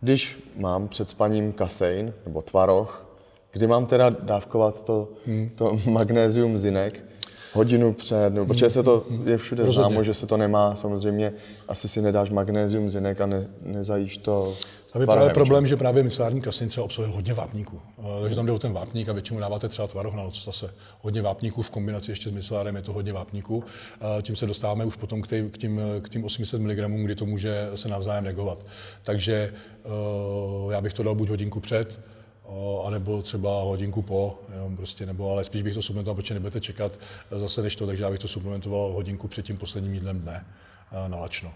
Když 0.00 0.42
mám 0.56 0.88
před 0.88 1.10
spaním 1.10 1.52
kasein 1.52 2.12
nebo 2.26 2.42
tvaroh, 2.42 3.06
kdy 3.52 3.66
mám 3.66 3.86
teda 3.86 4.10
dávkovat 4.10 4.84
to, 4.84 5.08
hmm. 5.26 5.50
to 5.56 5.78
magnézium 5.90 6.58
zinek, 6.58 7.04
hodinu 7.52 7.92
před, 7.92 8.34
nebo 8.34 8.46
protože 8.46 8.70
se 8.70 8.82
to 8.82 9.06
hmm. 9.10 9.28
je 9.28 9.38
všude 9.38 9.64
Rozhodně. 9.64 9.88
známo, 9.88 10.02
že 10.02 10.14
se 10.14 10.26
to 10.26 10.36
nemá, 10.36 10.76
samozřejmě 10.76 11.32
asi 11.68 11.88
si 11.88 12.02
nedáš 12.02 12.30
magnézium 12.30 12.90
zinek 12.90 13.20
a 13.20 13.26
ne, 13.26 13.46
nezajíš 13.62 14.16
to 14.16 14.56
tam 14.96 15.00
je 15.00 15.06
právě 15.06 15.34
problém, 15.34 15.66
že 15.66 15.76
právě 15.76 16.02
myslární 16.02 16.40
kasin 16.40 16.68
třeba 16.68 16.84
obsahuje 16.84 17.14
hodně 17.14 17.34
vápníků. 17.34 17.80
Takže 18.22 18.36
tam 18.36 18.46
jde 18.46 18.52
o 18.52 18.58
ten 18.58 18.72
vápník 18.72 19.08
a 19.08 19.12
většinou 19.12 19.40
dáváte 19.40 19.68
třeba 19.68 19.88
tvaroh 19.88 20.14
na 20.14 20.22
noc 20.22 20.44
zase. 20.44 20.74
Hodně 21.00 21.22
vápníků 21.22 21.62
v 21.62 21.70
kombinaci 21.70 22.10
ještě 22.10 22.28
s 22.28 22.32
myslárem 22.32 22.76
je 22.76 22.82
to 22.82 22.92
hodně 22.92 23.12
vápníků. 23.12 23.64
Tím 24.22 24.36
se 24.36 24.46
dostáváme 24.46 24.84
už 24.84 24.96
potom 24.96 25.22
k, 25.22 25.26
tý, 25.26 25.50
k, 25.50 25.58
tím, 25.58 25.80
k 26.00 26.08
tím 26.08 26.24
800 26.24 26.60
mg, 26.60 26.78
kdy 27.04 27.14
to 27.14 27.26
může 27.26 27.70
se 27.74 27.88
navzájem 27.88 28.24
negovat. 28.24 28.66
Takže 29.02 29.52
eh, 29.52 29.88
já 30.72 30.80
bych 30.80 30.92
to 30.92 31.02
dal 31.02 31.14
buď 31.14 31.28
hodinku 31.28 31.60
před, 31.60 32.00
anebo 32.86 33.22
třeba 33.22 33.62
hodinku 33.62 34.02
po, 34.02 34.38
jenom 34.54 34.76
prostě, 34.76 35.06
nebo, 35.06 35.30
ale 35.32 35.44
spíš 35.44 35.62
bych 35.62 35.74
to 35.74 35.82
suplementoval, 35.82 36.14
protože 36.14 36.34
nebudete 36.34 36.60
čekat 36.60 36.98
zase 37.30 37.62
než 37.62 37.76
to, 37.76 37.86
takže 37.86 38.04
já 38.04 38.10
bych 38.10 38.20
to 38.20 38.28
suplementoval 38.28 38.92
hodinku 38.92 39.28
před 39.28 39.46
tím 39.46 39.56
posledním 39.56 39.94
jídlem 39.94 40.20
dne 40.20 40.46
na 41.08 41.18
lačno. 41.18 41.52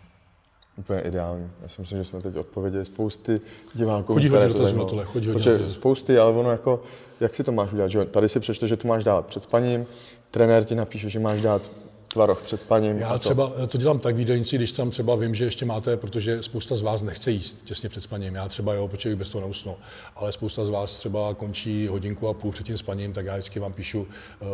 Úplně 0.81 1.01
ideální. 1.01 1.51
Já 1.63 1.69
si 1.69 1.81
myslím, 1.81 1.99
že 1.99 2.05
jsme 2.05 2.21
teď 2.21 2.37
odpověděli 2.37 2.85
spousty 2.85 3.41
diváků. 3.75 4.15
Chodí 4.15 4.29
hodně 4.29 4.49
dotazů 4.49 4.79
na 4.79 4.85
tohle, 4.85 5.05
chodí 5.05 5.27
hodně 5.27 5.43
Protože 5.43 5.71
spousty, 5.71 6.19
ale 6.19 6.33
ono 6.33 6.51
jako, 6.51 6.83
jak 7.21 7.35
si 7.35 7.45
to 7.45 7.53
máš 7.53 7.73
udělat? 7.73 7.89
Že? 7.89 8.05
Tady 8.05 8.29
si 8.29 8.41
přečte, 8.41 8.67
že 8.67 8.77
to 8.77 8.89
máš 8.89 9.05
dát 9.05 9.27
před 9.27 9.43
spaním, 9.43 9.87
trenér 10.31 10.65
ti 10.65 10.75
napíše, 10.75 11.09
že 11.09 11.21
máš 11.21 11.41
dát 11.41 11.71
tvaroh 12.13 12.43
před 12.43 12.57
spaním. 12.57 12.99
Já 12.99 13.19
třeba 13.19 13.53
to 13.69 13.79
dělám 13.79 13.99
tak 13.99 14.17
v 14.17 14.19
jídelníci, 14.19 14.57
když 14.57 14.73
tam 14.73 14.91
třeba 14.91 15.17
vím, 15.17 15.35
že 15.35 15.45
ještě 15.45 15.65
máte, 15.65 15.97
protože 15.97 16.43
spousta 16.43 16.77
z 16.77 16.83
vás 16.83 17.03
nechce 17.03 17.31
jíst 17.31 17.65
těsně 17.65 17.89
před 17.89 18.01
spaním. 18.01 18.35
Já 18.35 18.49
třeba 18.49 18.75
jo, 18.75 18.89
protože 18.89 19.17
bez 19.17 19.31
toho 19.31 19.43
neusnu. 19.43 19.77
Ale 20.17 20.33
spousta 20.33 20.65
z 20.65 20.71
vás 20.71 20.99
třeba 20.99 21.35
končí 21.35 21.87
hodinku 21.87 22.29
a 22.29 22.35
půl 22.35 22.53
před 22.53 22.67
tím 22.67 22.79
spaním, 22.79 23.13
tak 23.13 23.27
já 23.27 23.33
vždycky 23.33 23.61
vám 23.61 23.73
píšu 23.73 24.01
uh, 24.01 24.09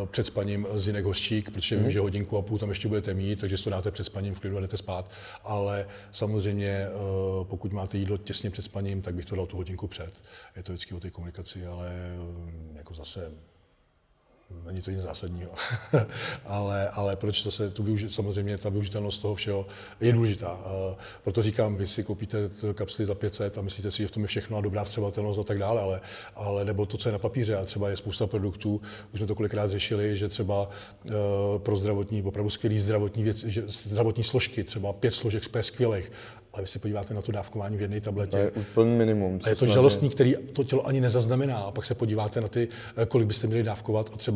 před 0.06 0.26
spaním 0.26 0.66
zinek 0.74 1.04
hořčík, 1.04 1.50
protože 1.50 1.74
mm-hmm. 1.74 1.78
vím, 1.78 1.82
mhm. 1.82 1.90
že 1.90 2.00
hodinku 2.00 2.36
a 2.36 2.42
půl 2.42 2.58
tam 2.58 2.68
ještě 2.68 2.88
budete 2.88 3.14
mít, 3.14 3.40
takže 3.40 3.58
si 3.58 3.64
to 3.64 3.70
dáte 3.70 3.90
před 3.90 4.04
spaním, 4.04 4.34
v 4.34 4.40
klidu 4.40 4.56
a 4.56 4.60
jdete 4.60 4.76
spát. 4.76 5.10
Ale 5.44 5.86
samozřejmě, 6.12 6.86
uh, 7.38 7.44
pokud 7.46 7.72
máte 7.72 7.98
jídlo 7.98 8.16
těsně 8.16 8.50
před 8.50 8.62
spaním, 8.62 9.02
tak 9.02 9.14
bych 9.14 9.24
to 9.24 9.36
dal 9.36 9.46
tu 9.46 9.56
hodinku 9.56 9.86
před. 9.86 10.22
Je 10.56 10.62
to 10.62 10.72
vždycky 10.72 10.94
o 10.94 11.00
té 11.00 11.10
komunikaci, 11.10 11.66
ale 11.66 11.92
uh, 12.18 12.76
jako 12.76 12.94
zase 12.94 13.32
není 14.66 14.82
to 14.82 14.90
nic 14.90 15.00
zásadního. 15.00 15.50
ale, 16.44 16.88
ale 16.88 17.16
proč 17.16 17.42
to 17.42 17.50
se, 17.50 17.70
tu 17.70 17.82
využi, 17.82 18.10
samozřejmě 18.10 18.58
ta 18.58 18.68
využitelnost 18.68 19.22
toho 19.22 19.34
všeho 19.34 19.66
je 20.00 20.12
důležitá. 20.12 20.58
proto 21.24 21.42
říkám, 21.42 21.76
vy 21.76 21.86
si 21.86 22.04
koupíte 22.04 22.38
kapsly 22.74 23.06
za 23.06 23.14
500 23.14 23.58
a 23.58 23.62
myslíte 23.62 23.90
si, 23.90 24.02
že 24.02 24.08
v 24.08 24.10
tom 24.10 24.22
je 24.22 24.26
všechno 24.26 24.56
a 24.56 24.60
dobrá 24.60 24.84
vstřebatelnost 24.84 25.40
a 25.40 25.44
tak 25.44 25.58
dále, 25.58 25.82
ale, 25.82 26.00
ale 26.34 26.64
nebo 26.64 26.86
to, 26.86 26.96
co 26.96 27.08
je 27.08 27.12
na 27.12 27.18
papíře, 27.18 27.56
a 27.56 27.64
třeba 27.64 27.90
je 27.90 27.96
spousta 27.96 28.26
produktů, 28.26 28.80
už 29.14 29.20
jsme 29.20 29.26
to 29.26 29.34
kolikrát 29.34 29.70
řešili, 29.70 30.16
že 30.16 30.28
třeba 30.28 30.70
uh, 31.04 31.12
pro 31.58 31.76
zdravotní, 31.76 32.22
opravdu 32.22 32.50
skvělý 32.50 32.78
zdravotní 32.78 33.22
věc, 33.22 33.36
že 33.36 33.62
zdravotní 33.66 34.24
složky, 34.24 34.64
třeba 34.64 34.92
pět 34.92 35.10
složek 35.10 35.44
z 35.44 35.50
skvělých, 35.60 36.12
ale 36.56 36.62
vy 36.62 36.66
se 36.66 36.78
podíváte 36.78 37.14
na 37.14 37.22
to 37.22 37.32
dávkování 37.32 37.76
v 37.76 37.80
jedné 37.80 38.00
tabletě. 38.00 38.30
To 38.30 38.36
je 38.36 38.50
úplně 38.50 38.96
minimum. 38.96 39.40
A 39.44 39.48
je 39.48 39.56
to 39.56 39.66
žalostný, 39.66 40.10
který 40.10 40.34
to 40.52 40.64
tělo 40.64 40.86
ani 40.86 41.00
nezaznamená. 41.00 41.58
A 41.58 41.70
pak 41.70 41.84
se 41.84 41.94
podíváte 41.94 42.40
na 42.40 42.48
ty, 42.48 42.68
eh, 42.96 43.06
kolik 43.06 43.26
byste 43.26 43.46
měli 43.46 43.62
dávkovat 43.62 44.10
a 44.14 44.16
třeba 44.16 44.35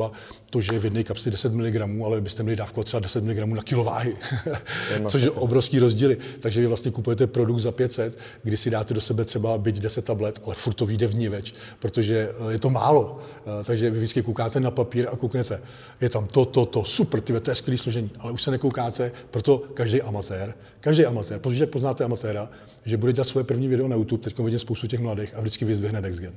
to, 0.50 0.60
že 0.60 0.74
je 0.74 0.78
v 0.78 0.84
jedné 0.84 1.04
kapsli 1.04 1.30
10 1.30 1.54
mg, 1.54 1.76
ale 2.04 2.20
byste 2.20 2.42
měli 2.42 2.56
dávkovat 2.56 2.86
třeba 2.86 3.00
10 3.00 3.24
mg 3.24 3.38
na 3.38 3.62
kilo 3.62 3.84
váhy. 3.84 4.16
Což 5.08 5.22
je 5.22 5.30
obrovský 5.30 5.78
rozdíly. 5.78 6.16
Takže 6.40 6.60
vy 6.60 6.66
vlastně 6.66 6.90
kupujete 6.90 7.26
produkt 7.26 7.60
za 7.60 7.72
500, 7.72 8.18
kdy 8.42 8.56
si 8.56 8.70
dáte 8.70 8.94
do 8.94 9.00
sebe 9.00 9.24
třeba 9.24 9.58
byť 9.58 9.80
10 9.80 10.04
tablet, 10.04 10.40
ale 10.44 10.54
furt 10.54 10.74
to 10.74 10.86
vyjde 10.86 11.06
v 11.06 11.28
več, 11.28 11.54
protože 11.78 12.30
eh, 12.48 12.52
je 12.52 12.58
to 12.58 12.70
málo. 12.70 13.20
Eh, 13.46 13.64
takže 13.64 13.90
vy 13.90 13.98
vždycky 13.98 14.22
koukáte 14.22 14.60
na 14.60 14.70
papír 14.70 15.08
a 15.12 15.16
kouknete. 15.16 15.60
Je 16.00 16.08
tam 16.08 16.26
to, 16.26 16.44
to, 16.44 16.66
to, 16.66 16.84
super, 16.84 17.20
ty, 17.20 17.40
to 17.40 17.50
je 17.50 17.54
skvělé 17.54 17.78
složení, 17.78 18.10
ale 18.18 18.32
už 18.32 18.42
se 18.42 18.50
nekoukáte, 18.50 19.12
proto 19.30 19.62
každý 19.74 20.02
amatér, 20.02 20.54
každý 20.80 21.04
amatér, 21.06 21.38
protože 21.38 21.66
poznáte 21.66 22.04
amatéra, 22.04 22.48
že 22.84 22.96
bude 22.96 23.12
dělat 23.12 23.28
svoje 23.28 23.44
první 23.44 23.68
video 23.68 23.88
na 23.88 23.96
YouTube, 23.96 24.22
teď 24.22 24.38
vidím 24.38 24.58
spoustu 24.58 24.86
těch 24.86 25.00
mladých 25.00 25.34
a 25.34 25.40
vždycky 25.40 25.64
vyzdvihne 25.64 26.00
Next 26.00 26.20
Gen. 26.20 26.34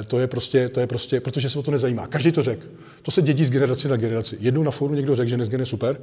E, 0.00 0.04
to 0.04 0.18
je 0.18 0.26
prostě, 0.26 0.68
to 0.68 0.80
je 0.80 0.86
prostě, 0.86 1.20
protože 1.20 1.50
se 1.50 1.58
o 1.58 1.62
to 1.62 1.70
nezajímá. 1.70 2.06
Každý 2.06 2.32
to 2.32 2.42
řekl. 2.42 2.66
To 3.02 3.10
se 3.10 3.22
dědí 3.22 3.44
z 3.44 3.50
generace 3.50 3.88
na 3.88 3.96
generaci. 3.96 4.36
Jednou 4.40 4.62
na 4.62 4.70
fóru 4.70 4.94
někdo 4.94 5.16
řekl, 5.16 5.28
že 5.28 5.36
Next 5.36 5.50
Gen 5.50 5.60
je 5.60 5.66
super, 5.66 5.98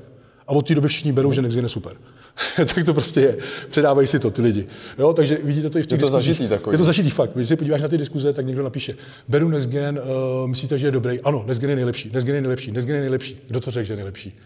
a 0.47 0.51
od 0.51 0.67
té 0.67 0.75
doby 0.75 0.87
všichni 0.87 1.11
berou, 1.11 1.31
že 1.31 1.41
Next 1.41 1.55
Gen 1.55 1.65
je 1.65 1.69
super. 1.69 1.93
tak 2.55 2.83
to 2.85 2.93
prostě 2.93 3.21
je. 3.21 3.37
Předávají 3.69 4.07
si 4.07 4.19
to 4.19 4.31
ty 4.31 4.41
lidi. 4.41 4.67
Jo, 4.99 5.13
takže 5.13 5.37
vidíte 5.43 5.69
to 5.69 5.79
i 5.79 5.83
v 5.83 5.87
těch 5.87 5.99
Je 5.99 6.05
to 6.05 6.11
zažitý 6.11 6.47
takový. 6.47 6.73
Je 6.73 6.77
to 6.77 6.83
zažitý 6.83 7.09
fakt. 7.09 7.31
Když 7.35 7.47
se 7.47 7.55
podíváš 7.55 7.81
na 7.81 7.87
ty 7.87 7.97
diskuze, 7.97 8.33
tak 8.33 8.45
někdo 8.45 8.63
napíše, 8.63 8.95
beru 9.27 9.49
Next 9.49 9.69
Gen, 9.69 10.01
uh, 10.41 10.47
myslíte, 10.47 10.77
že 10.77 10.87
je 10.87 10.91
dobrý? 10.91 11.21
Ano, 11.21 11.43
Next 11.47 11.61
Gen 11.61 11.69
je 11.69 11.75
nejlepší, 11.75 12.11
Next 12.13 12.25
Gen 12.25 12.35
je 12.35 12.41
nejlepší, 12.41 12.71
Next 12.71 12.87
Gen 12.87 12.95
je 12.95 13.01
nejlepší. 13.01 13.39
Kdo 13.47 13.59
to 13.59 13.71
řekl, 13.71 13.85
že 13.85 13.93
je 13.93 13.97
nejlepší? 13.97 14.39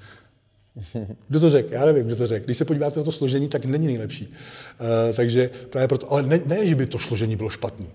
Kdo 1.28 1.39
to 1.39 1.50
řekl? 1.50 1.74
Já 1.74 1.86
nevím, 1.86 2.06
kdo 2.06 2.15
to 2.15 2.28
řekl. 2.28 2.46
Když 2.46 2.58
se 2.58 2.65
podíváte 2.65 3.00
na 3.00 3.04
to 3.04 3.12
složení, 3.12 3.48
tak 3.48 3.65
není 3.65 3.88
nejlepší. 3.88 4.28
Uh, 4.28 5.15
takže 5.15 5.50
právě 5.69 5.88
proto, 5.88 6.12
ale 6.12 6.24
ne, 6.24 6.39
ne, 6.46 6.67
že 6.67 6.76
by 6.76 6.86
to 6.86 7.00
složení 7.00 7.36
bylo 7.36 7.50
špatné. 7.50 7.86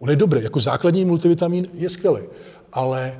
On 0.00 0.10
je 0.10 0.16
dobrý, 0.16 0.42
jako 0.42 0.60
základní 0.60 1.04
multivitamin 1.04 1.66
je 1.74 1.90
skvělý, 1.90 2.20
ale 2.72 3.18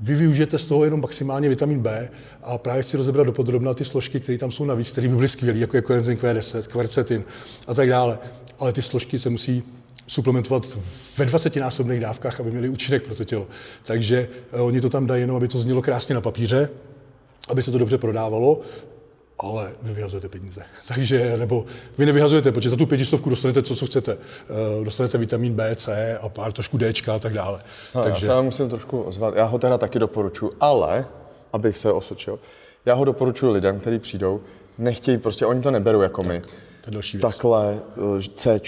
vy 0.00 0.14
využijete 0.14 0.58
z 0.58 0.66
toho 0.66 0.84
jenom 0.84 1.00
maximálně 1.00 1.48
vitamin 1.48 1.80
B 1.80 2.08
a 2.42 2.58
právě 2.58 2.82
chci 2.82 2.96
rozebrat 2.96 3.26
dopodrobna 3.26 3.74
ty 3.74 3.84
složky, 3.84 4.20
které 4.20 4.38
tam 4.38 4.50
jsou 4.50 4.64
navíc, 4.64 4.90
které 4.90 5.08
by 5.08 5.14
byly 5.14 5.28
skvělé, 5.28 5.58
jako 5.58 5.76
je 5.76 5.82
coenzym 5.82 6.16
Q10, 6.16 6.62
kvercetin 6.62 7.24
a 7.66 7.74
tak 7.74 7.88
dále. 7.88 8.18
Ale 8.58 8.72
ty 8.72 8.82
složky 8.82 9.18
se 9.18 9.30
musí 9.30 9.62
suplementovat 10.06 10.78
ve 11.18 11.26
20-násobných 11.26 12.00
dávkách, 12.00 12.40
aby 12.40 12.50
měli 12.50 12.68
účinek 12.68 13.02
pro 13.02 13.14
to 13.14 13.24
tělo. 13.24 13.46
Takže 13.82 14.28
eh, 14.52 14.60
oni 14.60 14.80
to 14.80 14.88
tam 14.88 15.06
dají 15.06 15.20
jenom, 15.20 15.36
aby 15.36 15.48
to 15.48 15.58
znělo 15.58 15.82
krásně 15.82 16.14
na 16.14 16.20
papíře, 16.20 16.68
aby 17.48 17.62
se 17.62 17.70
to 17.70 17.78
dobře 17.78 17.98
prodávalo, 17.98 18.60
ale 19.38 19.72
vy 19.82 19.94
vyhazujete 19.94 20.28
peníze. 20.28 20.62
Takže, 20.88 21.36
nebo 21.36 21.64
vy 21.98 22.06
nevyhazujete, 22.06 22.52
protože 22.52 22.70
za 22.70 22.76
tu 22.76 22.86
pětistovku 22.86 23.30
dostanete 23.30 23.62
to, 23.62 23.74
co 23.74 23.86
chcete. 23.86 24.12
Eh, 24.12 24.84
dostanete 24.84 25.18
vitamin 25.18 25.54
B, 25.54 25.76
C 25.76 26.18
a 26.18 26.28
pár 26.28 26.52
trošku 26.52 26.78
D 26.78 26.92
a 27.12 27.18
tak 27.18 27.32
dále. 27.32 27.60
No, 27.94 28.02
Takže... 28.02 28.26
Já 28.26 28.36
se 28.36 28.42
musím 28.42 28.68
trošku 28.68 29.02
ozvat. 29.02 29.34
Já 29.36 29.44
ho 29.44 29.58
teda 29.58 29.78
taky 29.78 29.98
doporučuji, 29.98 30.52
ale, 30.60 31.06
abych 31.52 31.76
se 31.76 31.92
osočil, 31.92 32.38
já 32.86 32.94
ho 32.94 33.04
doporučuji 33.04 33.50
lidem, 33.52 33.80
kteří 33.80 33.98
přijdou, 33.98 34.40
nechtějí, 34.78 35.18
prostě 35.18 35.46
oni 35.46 35.62
to 35.62 35.70
neberou 35.70 36.00
jako 36.00 36.22
tak. 36.22 36.32
my 36.32 36.42
to 36.84 36.90
je 36.90 36.94
další 36.94 37.16
věc. 37.16 37.22
takhle 37.22 37.78
eh, 37.96 38.22
C 38.34 38.60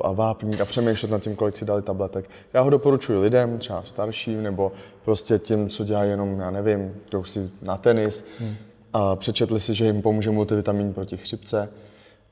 a 0.00 0.12
vápník 0.12 0.60
a 0.60 0.64
přemýšlet 0.64 1.12
nad 1.12 1.22
tím, 1.22 1.36
kolik 1.36 1.56
si 1.56 1.64
dali 1.64 1.82
tabletek. 1.82 2.30
Já 2.52 2.60
ho 2.60 2.70
doporučuji 2.70 3.20
lidem, 3.20 3.58
třeba 3.58 3.82
starším, 3.82 4.42
nebo 4.42 4.72
prostě 5.04 5.38
těm, 5.38 5.68
co 5.68 5.84
dělají 5.84 6.10
jenom, 6.10 6.40
já 6.40 6.50
nevím, 6.50 6.94
jdou 7.10 7.24
si 7.24 7.50
na 7.62 7.76
tenis 7.76 8.24
hmm. 8.38 8.56
A 8.94 9.16
přečetli 9.16 9.60
si, 9.60 9.74
že 9.74 9.84
jim 9.84 10.02
pomůže 10.02 10.30
multivitamin 10.30 10.92
proti 10.92 11.16
chřipce 11.16 11.68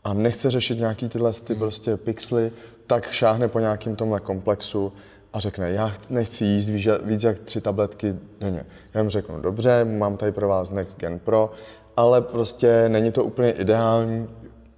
a 0.04 0.14
nechce 0.14 0.50
řešit 0.50 0.78
nějaký 0.78 1.08
tyhle 1.08 1.32
ty 1.32 1.52
hmm. 1.52 1.60
prostě 1.60 1.96
pixely, 1.96 2.52
tak 2.86 3.12
šáhne 3.12 3.48
po 3.48 3.58
nějakým 3.58 3.96
tomhle 3.96 4.20
komplexu 4.20 4.92
a 5.32 5.40
řekne, 5.40 5.70
já 5.70 5.92
nechci 6.10 6.44
jíst 6.44 6.68
víc, 6.68 6.88
víc 7.02 7.22
jak 7.22 7.38
tři 7.38 7.60
tabletky 7.60 8.16
denně. 8.40 8.66
Já 8.94 9.00
jim 9.00 9.10
řeknu, 9.10 9.40
dobře, 9.40 9.84
mám 9.84 10.16
tady 10.16 10.32
pro 10.32 10.48
vás 10.48 10.70
Next 10.70 10.98
Gen 10.98 11.18
Pro, 11.18 11.52
ale 11.96 12.20
prostě 12.20 12.88
není 12.88 13.12
to 13.12 13.24
úplně 13.24 13.50
ideální, 13.50 14.28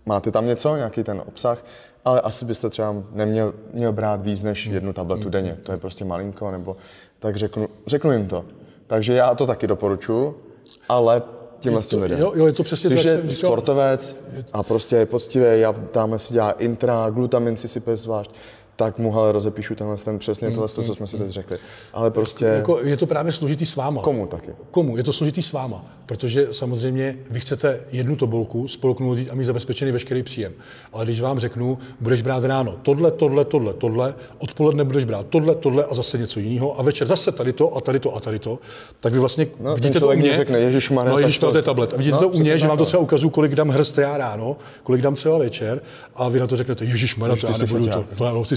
máte 0.06 0.30
tam 0.30 0.46
něco, 0.46 0.76
nějaký 0.76 1.04
ten 1.04 1.22
obsah, 1.26 1.64
ale 2.04 2.20
asi 2.20 2.44
byste 2.44 2.70
třeba 2.70 2.94
neměl 3.12 3.54
měl 3.72 3.92
brát 3.92 4.22
víc 4.22 4.42
než 4.42 4.66
jednu 4.66 4.92
tabletu 4.92 5.30
denně. 5.30 5.56
To 5.62 5.72
je 5.72 5.78
prostě 5.78 6.04
malinko, 6.04 6.50
nebo 6.50 6.76
tak 7.18 7.36
řeknu, 7.36 7.68
řeknu 7.86 8.12
jim 8.12 8.28
to. 8.28 8.44
Takže 8.86 9.14
já 9.14 9.34
to 9.34 9.46
taky 9.46 9.66
doporučuji, 9.66 10.42
ale 10.88 11.22
tímhle 11.64 11.82
s 11.82 11.88
tím 11.88 12.02
lidem. 12.02 12.18
Jo, 12.18 12.32
jo, 12.34 12.46
je 12.46 12.52
to 12.52 12.62
přesně 12.62 12.90
Když 12.90 13.02
to, 13.02 13.08
je 13.08 13.34
sportovec 13.34 14.20
a 14.52 14.62
prostě 14.62 14.96
je 14.96 15.06
poctivý, 15.06 15.44
já 15.54 15.74
dáme 15.94 16.18
si 16.18 16.32
dělá 16.32 16.50
intra, 16.50 17.10
glutamin 17.10 17.56
si 17.56 17.68
sype 17.68 17.96
zvlášť, 17.96 18.30
tak 18.76 18.98
mu 18.98 19.18
ale 19.18 19.32
rozepíšu 19.32 19.74
tenhle 19.74 19.96
ten 19.96 20.18
přesně 20.18 20.50
tohle, 20.50 20.68
to, 20.68 20.82
co 20.82 20.94
jsme 20.94 21.06
si 21.06 21.18
teď 21.18 21.28
řekli. 21.28 21.58
Ale 21.92 22.10
prostě... 22.10 22.44
Jako, 22.44 22.78
je 22.82 22.96
to 22.96 23.06
právě 23.06 23.32
složitý 23.32 23.66
s 23.66 23.76
váma. 23.76 24.02
Komu 24.02 24.26
taky? 24.26 24.50
Komu? 24.70 24.96
Je 24.96 25.02
to 25.02 25.12
složitý 25.12 25.42
s 25.42 25.52
váma, 25.52 25.84
protože 26.06 26.48
samozřejmě 26.50 27.16
vy 27.30 27.40
chcete 27.40 27.80
jednu 27.92 28.16
tobolku 28.16 28.68
spolknout 28.68 29.18
a 29.30 29.34
mít 29.34 29.44
zabezpečený 29.44 29.92
veškerý 29.92 30.22
příjem. 30.22 30.52
Ale 30.92 31.04
když 31.04 31.20
vám 31.20 31.38
řeknu, 31.38 31.78
budeš 32.00 32.22
brát 32.22 32.44
ráno 32.44 32.74
tohle, 32.82 33.10
tohle, 33.10 33.44
tohle, 33.44 33.74
tohle, 33.74 34.14
odpoledne 34.38 34.84
budeš 34.84 35.04
brát 35.04 35.26
tohle, 35.26 35.54
tohle 35.54 35.84
a 35.84 35.94
zase 35.94 36.18
něco 36.18 36.40
jiného 36.40 36.80
a 36.80 36.82
večer 36.82 37.08
zase 37.08 37.32
tady 37.32 37.52
to 37.52 37.76
a 37.76 37.80
tady 37.80 38.00
to 38.00 38.16
a 38.16 38.20
tady 38.20 38.38
to, 38.38 38.58
tak 39.00 39.12
vy 39.12 39.18
vlastně 39.18 39.46
no, 39.60 39.74
vidíte 39.74 40.00
to 40.00 40.08
u 40.08 40.12
mě. 40.12 40.36
řekne, 40.36 40.58
Ježíš 40.58 40.90
no, 40.90 41.18
Ježíš 41.18 41.38
to 41.38 41.56
je 41.56 41.62
tablet. 41.62 41.94
A 41.94 41.96
vidíte 41.96 42.14
no, 42.14 42.20
to 42.20 42.28
u 42.28 42.38
mě, 42.38 42.58
že 42.58 42.68
vám 42.68 42.78
to 42.78 42.84
třeba 42.84 43.02
ukazuju, 43.02 43.30
kolik 43.30 43.54
dám 43.54 43.68
hrst 43.68 43.98
já 43.98 44.18
ráno, 44.18 44.56
kolik 44.82 45.02
dám 45.02 45.14
třeba 45.14 45.38
večer 45.38 45.82
a 46.14 46.28
vy 46.28 46.40
na 46.40 46.46
to 46.46 46.56
řeknete, 46.56 46.84
Ježíš 46.84 47.14
to 47.14 47.46
já 47.46 47.58
nebudu 47.58 47.88
to, 47.88 48.04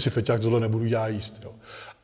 si 0.09 0.13
feťák, 0.13 0.41
tohle 0.41 0.59
nebudu 0.59 0.85
já 0.85 1.07
jíst. 1.07 1.41
Jo. 1.43 1.51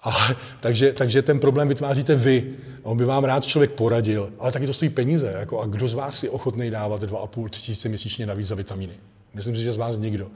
A, 0.03 0.35
takže, 0.59 0.93
takže 0.93 1.21
ten 1.21 1.39
problém 1.39 1.67
vytváříte 1.67 2.15
vy. 2.15 2.53
On 2.83 2.97
by 2.97 3.05
vám 3.05 3.23
rád 3.23 3.45
člověk 3.45 3.71
poradil, 3.71 4.29
ale 4.39 4.51
taky 4.51 4.65
to 4.65 4.73
stojí 4.73 4.89
peníze. 4.89 5.33
Jako, 5.39 5.61
a 5.61 5.65
kdo 5.65 5.87
z 5.87 5.93
vás 5.93 6.23
je 6.23 6.29
ochotný 6.29 6.69
dávat 6.69 7.03
2,5 7.03 7.49
tisíce 7.49 7.89
měsíčně 7.89 8.25
navíc 8.25 8.47
za 8.47 8.55
vitamíny? 8.55 8.93
Myslím 9.33 9.55
si, 9.55 9.61
že 9.61 9.73
z 9.73 9.77
vás 9.77 9.97
nikdo. 9.97 10.25
Uh, 10.25 10.31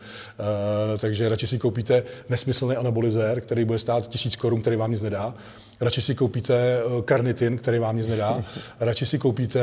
takže 0.98 1.30
radši 1.30 1.48
si 1.48 1.58
koupíte 1.58 2.04
nesmyslný 2.30 2.76
anabolizér, 2.76 3.42
který 3.42 3.66
bude 3.66 3.80
stát 3.80 4.08
tisíc 4.08 4.36
korun, 4.36 4.62
který 4.62 4.76
vám 4.76 4.92
nic 4.92 5.02
nedá, 5.02 5.34
radši 5.82 6.02
si 6.02 6.16
koupíte 6.16 6.54
eh, 6.56 7.02
karnitin, 7.02 7.58
který 7.58 7.80
vám 7.80 7.98
nic 7.98 8.08
nedá, 8.08 8.42
radši 8.80 9.06
si 9.06 9.20
koupíte, 9.20 9.60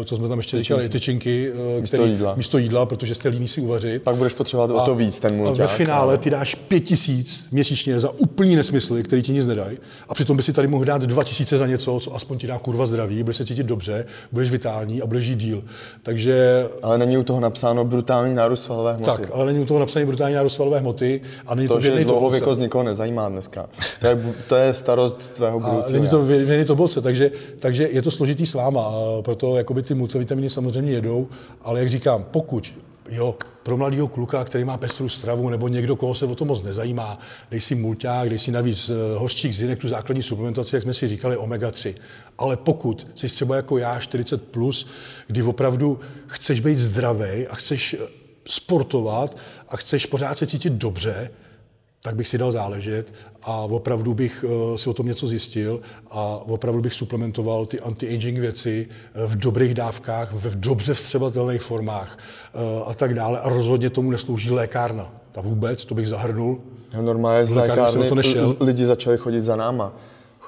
eh, 0.00 0.04
co 0.04 0.16
jsme 0.16 0.28
tam 0.28 0.38
ještě 0.38 0.58
říkali, 0.58 0.88
tyčinky, 0.88 1.52
eh, 1.76 1.80
místo 1.80 1.96
který, 1.96 2.10
jídla. 2.10 2.34
místo 2.34 2.58
jídla, 2.58 2.86
protože 2.86 3.14
jste 3.14 3.28
líní 3.28 3.48
si 3.48 3.60
uvařit. 3.60 4.02
Pak 4.02 4.16
budeš 4.16 4.32
potřebovat 4.32 4.70
o 4.70 4.80
to 4.80 4.94
víc 4.94 5.20
ten 5.20 5.36
mulťák. 5.36 5.60
A 5.60 5.62
ve 5.62 5.76
finále 5.76 6.18
ty 6.18 6.30
dáš 6.30 6.54
pět 6.54 6.80
tisíc 6.80 7.48
měsíčně 7.50 8.00
za 8.00 8.10
úplný 8.10 8.56
nesmysly, 8.56 9.02
který 9.02 9.22
ti 9.22 9.32
nic 9.32 9.46
nedají. 9.46 9.78
A 10.08 10.14
přitom 10.14 10.36
by 10.36 10.42
si 10.42 10.52
tady 10.52 10.68
mohl 10.68 10.84
dát 10.84 11.02
dva 11.02 11.24
tisíce 11.24 11.58
za 11.58 11.66
něco, 11.66 12.00
co 12.00 12.16
aspoň 12.16 12.38
ti 12.38 12.46
dá 12.46 12.58
kurva 12.58 12.86
zdraví, 12.86 13.22
budeš 13.22 13.36
se 13.36 13.44
cítit 13.44 13.66
dobře, 13.66 14.06
budeš 14.32 14.50
vitální 14.50 15.02
a 15.02 15.06
budeš 15.06 15.24
žít 15.24 15.38
díl. 15.38 15.64
Takže... 16.02 16.66
Ale 16.82 16.98
není 16.98 17.16
u 17.16 17.22
toho 17.22 17.40
napsáno 17.40 17.84
brutální 17.84 18.34
nárůst 18.34 18.62
svalové 18.62 18.92
hmoty. 18.92 19.10
Tak, 19.10 19.30
ale 19.32 19.46
není 19.46 19.58
u 19.58 19.64
toho 19.64 19.80
napsáno 19.80 20.06
brutální 20.06 20.34
nárůst 20.34 20.54
svalové 20.54 20.78
hmoty. 20.78 21.20
A 21.46 21.54
není 21.54 21.68
to, 21.68 21.74
to 21.74 21.80
že 21.80 22.04
dlouhověkost 22.04 22.60
nikoho 22.60 22.84
nezajímá 22.84 23.28
dneska. 23.28 23.68
To 24.00 24.06
je, 24.06 24.34
to 24.48 24.56
je 24.56 24.74
starost 24.74 25.40
tvého 25.48 25.60
budoucího. 25.60 26.00
Není 26.00 26.10
to, 26.10 26.26
není 26.50 26.64
to 26.64 26.76
boce, 26.76 27.00
takže, 27.00 27.30
takže 27.58 27.88
je 27.92 28.02
to 28.02 28.10
složitý 28.10 28.46
s 28.46 28.54
váma, 28.54 28.92
proto 29.22 29.56
jakoby 29.56 29.82
ty 29.82 29.94
multivitaminy 29.94 30.50
samozřejmě 30.50 30.92
jedou, 30.92 31.28
ale 31.62 31.80
jak 31.80 31.90
říkám, 31.90 32.24
pokud 32.30 32.74
jo, 33.08 33.34
pro 33.62 33.76
mladého 33.76 34.08
kluka, 34.08 34.44
který 34.44 34.64
má 34.64 34.76
pestrou 34.76 35.08
stravu, 35.08 35.48
nebo 35.48 35.68
někdo, 35.68 35.96
koho 35.96 36.14
se 36.14 36.26
o 36.26 36.34
to 36.34 36.44
moc 36.44 36.62
nezajímá, 36.62 37.18
dej 37.50 37.60
si 37.60 37.74
mulťák, 37.74 38.28
dej 38.28 38.38
si 38.38 38.50
navíc 38.50 38.90
eh, 38.90 39.18
hořčík 39.18 39.52
zinek, 39.52 39.78
tu 39.78 39.88
základní 39.88 40.22
suplementaci, 40.22 40.76
jak 40.76 40.82
jsme 40.82 40.94
si 40.94 41.08
říkali, 41.08 41.36
omega-3. 41.36 41.94
Ale 42.38 42.56
pokud 42.56 43.06
jsi 43.14 43.28
třeba 43.28 43.56
jako 43.56 43.78
já, 43.78 43.98
40+, 43.98 44.38
plus, 44.38 44.86
kdy 45.26 45.42
opravdu 45.42 46.00
chceš 46.26 46.60
být 46.60 46.78
zdravý 46.78 47.46
a 47.46 47.54
chceš 47.54 47.94
eh, 47.94 48.06
sportovat 48.48 49.36
a 49.68 49.76
chceš 49.76 50.06
pořád 50.06 50.38
se 50.38 50.46
cítit 50.46 50.72
dobře, 50.72 51.30
tak 52.02 52.16
bych 52.16 52.28
si 52.28 52.38
dal 52.38 52.52
záležet 52.52 53.14
a 53.42 53.60
opravdu 53.60 54.14
bych 54.14 54.44
eh, 54.44 54.78
si 54.78 54.90
o 54.90 54.94
tom 54.94 55.06
něco 55.06 55.28
zjistil 55.28 55.80
a 56.10 56.20
opravdu 56.46 56.80
bych 56.80 56.94
suplementoval 56.94 57.66
ty 57.66 57.80
anti-aging 57.80 58.38
věci 58.38 58.88
eh, 58.90 59.26
v 59.26 59.36
dobrých 59.36 59.74
dávkách, 59.74 60.32
v 60.32 60.60
dobře 60.60 60.94
vstřebatelných 60.94 61.62
formách 61.62 62.18
eh, 62.18 62.58
a 62.86 62.94
tak 62.94 63.14
dále. 63.14 63.40
A 63.40 63.48
rozhodně 63.48 63.90
tomu 63.90 64.10
neslouží 64.10 64.50
lékárna. 64.50 65.12
Ta 65.32 65.40
vůbec, 65.40 65.84
to 65.84 65.94
bych 65.94 66.08
zahrnul. 66.08 66.60
No, 66.94 67.02
normálně 67.02 67.44
z 67.44 67.50
lékárny 67.50 68.10
lidi 68.60 68.86
začali 68.86 69.18
chodit 69.18 69.42
za 69.42 69.56
náma 69.56 69.92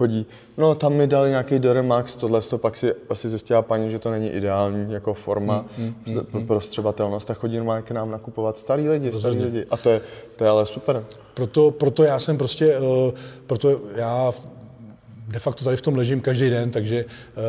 chodí, 0.00 0.26
no 0.58 0.74
tam 0.74 0.92
mi 0.94 1.06
dali 1.06 1.30
nějaký 1.30 1.58
Deremax, 1.58 2.16
tohle 2.16 2.40
to 2.40 2.58
pak 2.58 2.76
si 2.76 2.94
asi 3.10 3.28
zjistila 3.28 3.62
paní, 3.62 3.90
že 3.90 3.98
to 3.98 4.10
není 4.10 4.28
ideální 4.28 4.92
jako 4.92 5.14
forma 5.14 5.64
mm, 5.78 5.94
mm, 6.06 6.20
mm, 6.32 6.46
pro 6.46 6.60
střebatelnost 6.60 7.28
tak 7.28 7.38
chodí 7.38 7.56
normálně 7.56 7.82
k 7.82 7.90
nám 7.90 8.10
nakupovat 8.10 8.58
starý 8.58 8.88
lidi, 8.88 9.12
starý 9.12 9.38
lidi. 9.38 9.64
A 9.70 9.76
to 9.76 9.90
je, 9.90 10.00
to 10.36 10.44
je 10.44 10.50
ale 10.50 10.66
super. 10.66 11.04
Proto, 11.34 11.70
proto 11.70 12.04
já 12.04 12.18
jsem 12.18 12.38
prostě, 12.38 12.78
uh, 12.78 13.12
proto 13.46 13.80
já 13.96 14.32
de 15.30 15.38
facto 15.38 15.64
tady 15.64 15.76
v 15.76 15.82
tom 15.82 15.96
ležím 15.96 16.20
každý 16.20 16.50
den, 16.50 16.70
takže 16.70 17.04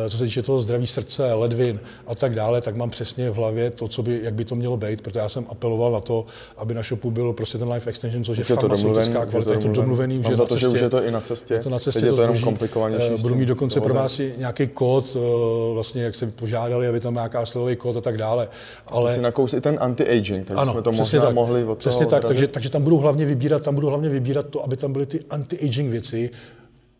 eh, 0.06 0.10
co 0.10 0.18
se 0.18 0.24
týče 0.24 0.42
toho 0.42 0.62
zdraví 0.62 0.86
srdce, 0.86 1.32
ledvin 1.32 1.80
a 2.06 2.14
tak 2.14 2.34
dále, 2.34 2.60
tak 2.60 2.76
mám 2.76 2.90
přesně 2.90 3.30
v 3.30 3.34
hlavě 3.34 3.70
to, 3.70 3.88
co 3.88 4.02
by, 4.02 4.20
jak 4.22 4.34
by 4.34 4.44
to 4.44 4.54
mělo 4.54 4.76
být, 4.76 5.00
protože 5.00 5.18
já 5.18 5.28
jsem 5.28 5.46
apeloval 5.48 5.92
na 5.92 6.00
to, 6.00 6.26
aby 6.56 6.74
na 6.74 6.82
shopu 6.82 7.10
byl 7.10 7.32
prostě 7.32 7.58
ten 7.58 7.72
life 7.72 7.90
extension, 7.90 8.24
což 8.24 8.38
je, 8.38 8.44
je 8.48 8.56
farmaceutická 8.56 9.26
kvalita, 9.26 9.52
je 9.52 9.58
to 9.58 9.68
domluvený, 9.68 10.18
už 10.18 10.28
je 10.28 10.36
to, 10.36 10.56
že 10.56 10.68
už 10.68 10.80
je 10.80 10.90
to 10.90 11.04
i 11.04 11.10
na 11.10 11.20
cestě, 11.20 11.54
je 11.54 11.60
to 11.60 11.70
na 11.70 11.78
cestě 11.78 12.00
Teď 12.00 12.08
je 12.08 12.12
to 12.12 12.22
jenom 12.22 12.38
komplikovanější. 12.38 13.12
Eh, 13.14 13.22
budu 13.22 13.34
mít 13.34 13.46
dokonce 13.46 13.80
pro 13.80 13.94
vás 13.94 14.20
nějaký 14.36 14.66
kód, 14.66 15.16
eh, 15.16 15.74
vlastně 15.74 16.02
jak 16.02 16.14
jste 16.14 16.26
požádali, 16.26 16.88
aby 16.88 17.00
tam 17.00 17.14
nějaká 17.14 17.46
slovový 17.46 17.76
kód 17.76 17.96
a 17.96 18.00
tak 18.00 18.18
dále. 18.18 18.48
Ale... 18.86 19.10
Ty 19.10 19.14
si 19.14 19.20
nakous 19.20 19.54
i 19.54 19.60
ten 19.60 19.78
anti-aging, 19.80 20.44
takže 20.44 20.60
ano, 20.60 20.72
jsme 20.72 20.82
to 20.82 20.92
možná 20.92 21.22
tak, 21.22 21.34
mohli 21.34 21.64
od 21.64 21.78
Přesně 21.78 22.06
tak, 22.06 22.24
takže, 22.24 22.48
takže 22.48 22.70
tam 22.70 22.82
budu 22.82 22.98
hlavně 22.98 23.26
vybírat, 23.26 23.62
tam 23.62 23.74
budu 23.74 23.88
hlavně 23.88 24.08
vybírat 24.08 24.46
to, 24.46 24.64
aby 24.64 24.76
tam 24.76 24.92
byly 24.92 25.06
ty 25.06 25.20
anti-aging 25.30 25.90
věci, 25.90 26.30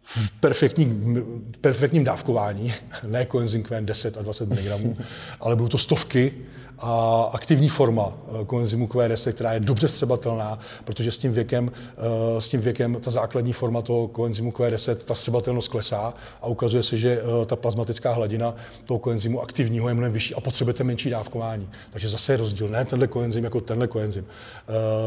v 0.03 0.31
perfektním, 0.41 1.23
perfektním 1.61 2.05
dávkování, 2.05 2.75
ne 3.07 3.27
coenzym 3.33 3.63
Q 3.63 3.81
10 3.81 4.17
a 4.17 4.23
20 4.23 4.49
mg, 4.49 4.99
ale 5.41 5.57
budou 5.57 5.69
to 5.69 5.79
stovky 5.79 6.35
a 6.83 7.23
aktivní 7.33 7.69
forma 7.69 8.13
eh, 8.13 8.45
koenzymu 8.45 8.87
Q10, 8.87 9.33
která 9.33 9.53
je 9.53 9.61
dobře 9.61 9.89
střebatelná, 9.89 10.59
protože 10.85 11.11
s 11.11 11.19
tím 11.19 11.33
věkem, 11.33 11.73
eh, 11.77 12.41
s 12.41 12.49
tím 12.49 12.61
věkem 12.61 12.97
ta 13.01 13.11
základní 13.11 13.53
forma 13.53 13.83
toho 13.83 14.09
koenzymu 14.09 14.51
Q10, 14.51 14.95
ta 14.95 15.15
střebatelnost 15.15 15.69
klesá 15.69 16.15
a 16.43 16.47
ukazuje 16.47 16.83
se, 16.83 16.97
že 16.97 17.23
eh, 17.23 17.47
ta 17.47 17.57
plazmatická 17.57 18.13
hladina 18.13 18.55
toho 18.87 18.99
koenzymu 18.99 19.43
aktivního 19.43 19.89
je 19.89 19.95
mnohem 19.95 20.13
vyšší 20.13 20.35
a 20.35 20.41
potřebujete 20.41 20.85
menší 20.85 21.11
dávkování. 21.11 21.69
Takže 21.91 22.09
zase 22.09 22.33
je 22.33 22.37
rozdíl, 22.37 22.69
ne 22.69 22.85
tenhle 22.85 23.07
koenzym 23.07 23.45
jako 23.45 23.61
tenhle 23.61 23.87
koenzym. 23.87 24.25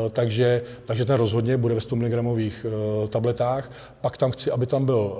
Takže, 0.09 0.61
takže 0.85 1.05
ten 1.05 1.15
rozhodně 1.15 1.57
bude 1.57 1.73
ve 1.73 1.81
100 1.81 1.95
mg 1.95 2.13
tabletách, 3.09 3.71
pak 4.01 4.17
tam 4.17 4.31
chci, 4.31 4.51
aby 4.51 4.65
tam 4.65 4.85
byl, 4.85 5.17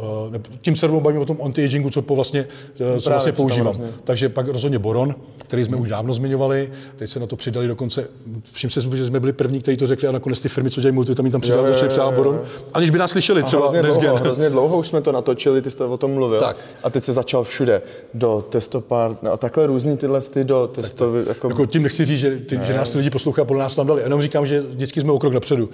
tím 0.62 0.76
se 0.76 0.88
bavím 0.88 1.22
o 1.22 1.26
tom 1.26 1.38
anti-agingu, 1.42 1.90
co 1.90 2.02
po 2.02 2.16
vlastně, 2.16 2.48
co 3.00 3.10
vlastně 3.10 3.32
používám. 3.32 3.82
Takže 4.04 4.30
pak 4.30 4.48
rozhodně 4.48 4.80
boron, 4.80 5.16
který 5.38 5.66
jsme 5.66 5.76
hmm. 5.76 5.82
už 5.82 5.90
dávno 5.90 6.14
zmiňovali, 6.14 6.45
teď 6.96 7.10
se 7.10 7.20
na 7.20 7.28
to 7.28 7.36
přidali 7.36 7.68
dokonce, 7.68 8.08
všim 8.52 8.70
se, 8.70 8.82
že 8.82 9.06
jsme 9.06 9.20
byli 9.20 9.34
první, 9.34 9.62
kteří 9.62 9.78
to 9.78 9.88
řekli 9.88 10.08
a 10.08 10.12
nakonec 10.12 10.40
ty 10.40 10.50
firmy, 10.50 10.72
co 10.72 10.82
dělají 10.82 10.96
multivitamin, 10.96 11.32
tam 11.32 11.42
přidali, 11.42 11.70
začali 11.70 11.90
přidát 11.90 12.14
boron, 12.14 12.42
aniž 12.74 12.90
by 12.90 12.98
nás 12.98 13.12
slyšeli 13.12 13.42
a 13.42 13.46
třeba 13.46 13.70
hrozně 13.70 13.82
dlouho, 13.82 14.18
hrozně 14.18 14.50
dlouho 14.50 14.78
už 14.78 14.88
jsme 14.88 15.02
to 15.02 15.12
natočili, 15.12 15.62
ty 15.62 15.72
jste 15.72 15.84
o 15.84 15.98
tom 15.98 16.14
mluvil. 16.14 16.40
Tak. 16.40 16.58
A 16.84 16.90
teď 16.90 17.04
se 17.04 17.14
začal 17.14 17.44
všude, 17.44 17.82
do 18.14 18.46
testopár, 18.50 19.18
no 19.22 19.32
a 19.32 19.38
takhle 19.38 19.68
různý 19.68 19.98
tyhle 19.98 20.22
ty 20.22 20.44
do 20.44 20.68
testovy. 20.68 21.24
Jako... 21.28 21.50
jako... 21.50 21.66
tím 21.66 21.84
nechci 21.84 22.06
říct, 22.06 22.20
že, 22.20 22.38
ty, 22.38 22.60
že 22.64 22.74
nás 22.74 22.94
lidi 22.94 23.10
poslouchají 23.10 23.44
a 23.44 23.46
podle 23.46 23.64
nás 23.64 23.76
tam 23.76 23.88
dali. 23.88 24.02
Jenom 24.02 24.22
říkám, 24.22 24.46
že 24.46 24.62
vždycky 24.62 25.02
jsme 25.02 25.12
o 25.12 25.20
krok 25.20 25.34
napředu, 25.34 25.66
uh, 25.66 25.72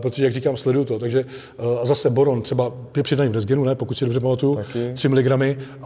protože 0.00 0.24
jak 0.24 0.32
říkám, 0.32 0.56
sleduju 0.56 0.84
to. 0.84 0.98
Takže 0.98 1.24
uh, 1.58 1.80
a 1.82 1.86
zase 1.86 2.10
boron, 2.10 2.42
třeba 2.42 2.72
je 2.96 3.02
přidaný 3.02 3.28
v 3.28 3.56
ne, 3.64 3.74
pokud 3.74 3.98
si 3.98 4.04
dobře 4.04 4.20
pamatuju, 4.20 4.60
3 4.94 5.08
mg. 5.08 5.28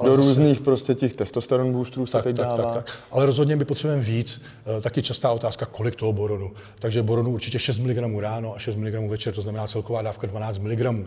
Do 0.02 0.16
zase... 0.16 0.16
různých 0.16 0.60
prostě 0.60 0.94
těch 0.94 1.16
testosteron 1.16 1.72
boostrů 1.72 2.06
se 2.06 2.12
tak, 2.12 2.24
teď 2.24 2.36
tak, 2.36 2.46
dává. 2.46 2.56
Tak, 2.56 2.74
tak. 2.74 2.94
Ale 3.10 3.26
rozhodně 3.26 3.56
my 3.56 3.64
potřebujeme 3.64 3.89
víc. 3.98 4.42
Uh, 4.76 4.82
taky 4.82 5.02
častá 5.02 5.32
otázka, 5.32 5.66
kolik 5.66 5.96
toho 5.96 6.12
boronu. 6.12 6.52
Takže 6.78 7.02
boronu 7.02 7.30
určitě 7.30 7.58
6 7.58 7.78
mg 7.78 8.20
ráno 8.20 8.54
a 8.54 8.58
6 8.58 8.76
mg 8.76 9.10
večer, 9.10 9.34
to 9.34 9.42
znamená 9.42 9.66
celková 9.66 10.02
dávka 10.02 10.26
12 10.26 10.58
mg. 10.58 10.86
Uh, 10.86 11.04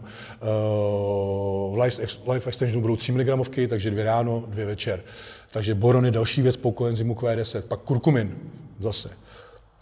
life, 2.30 2.50
extensionu 2.50 2.82
budou 2.82 2.96
3 2.96 3.12
mg, 3.12 3.28
takže 3.68 3.92
dvě 3.92 4.04
ráno, 4.04 4.44
dvě 4.48 4.66
večer. 4.66 5.04
Takže 5.52 5.76
boron 5.76 6.06
je 6.06 6.12
další 6.12 6.42
věc 6.42 6.58
po 6.58 6.72
koenzymu 6.72 7.14
Q10. 7.14 7.62
Pak 7.62 7.80
kurkumin 7.80 8.38
zase. 8.80 9.10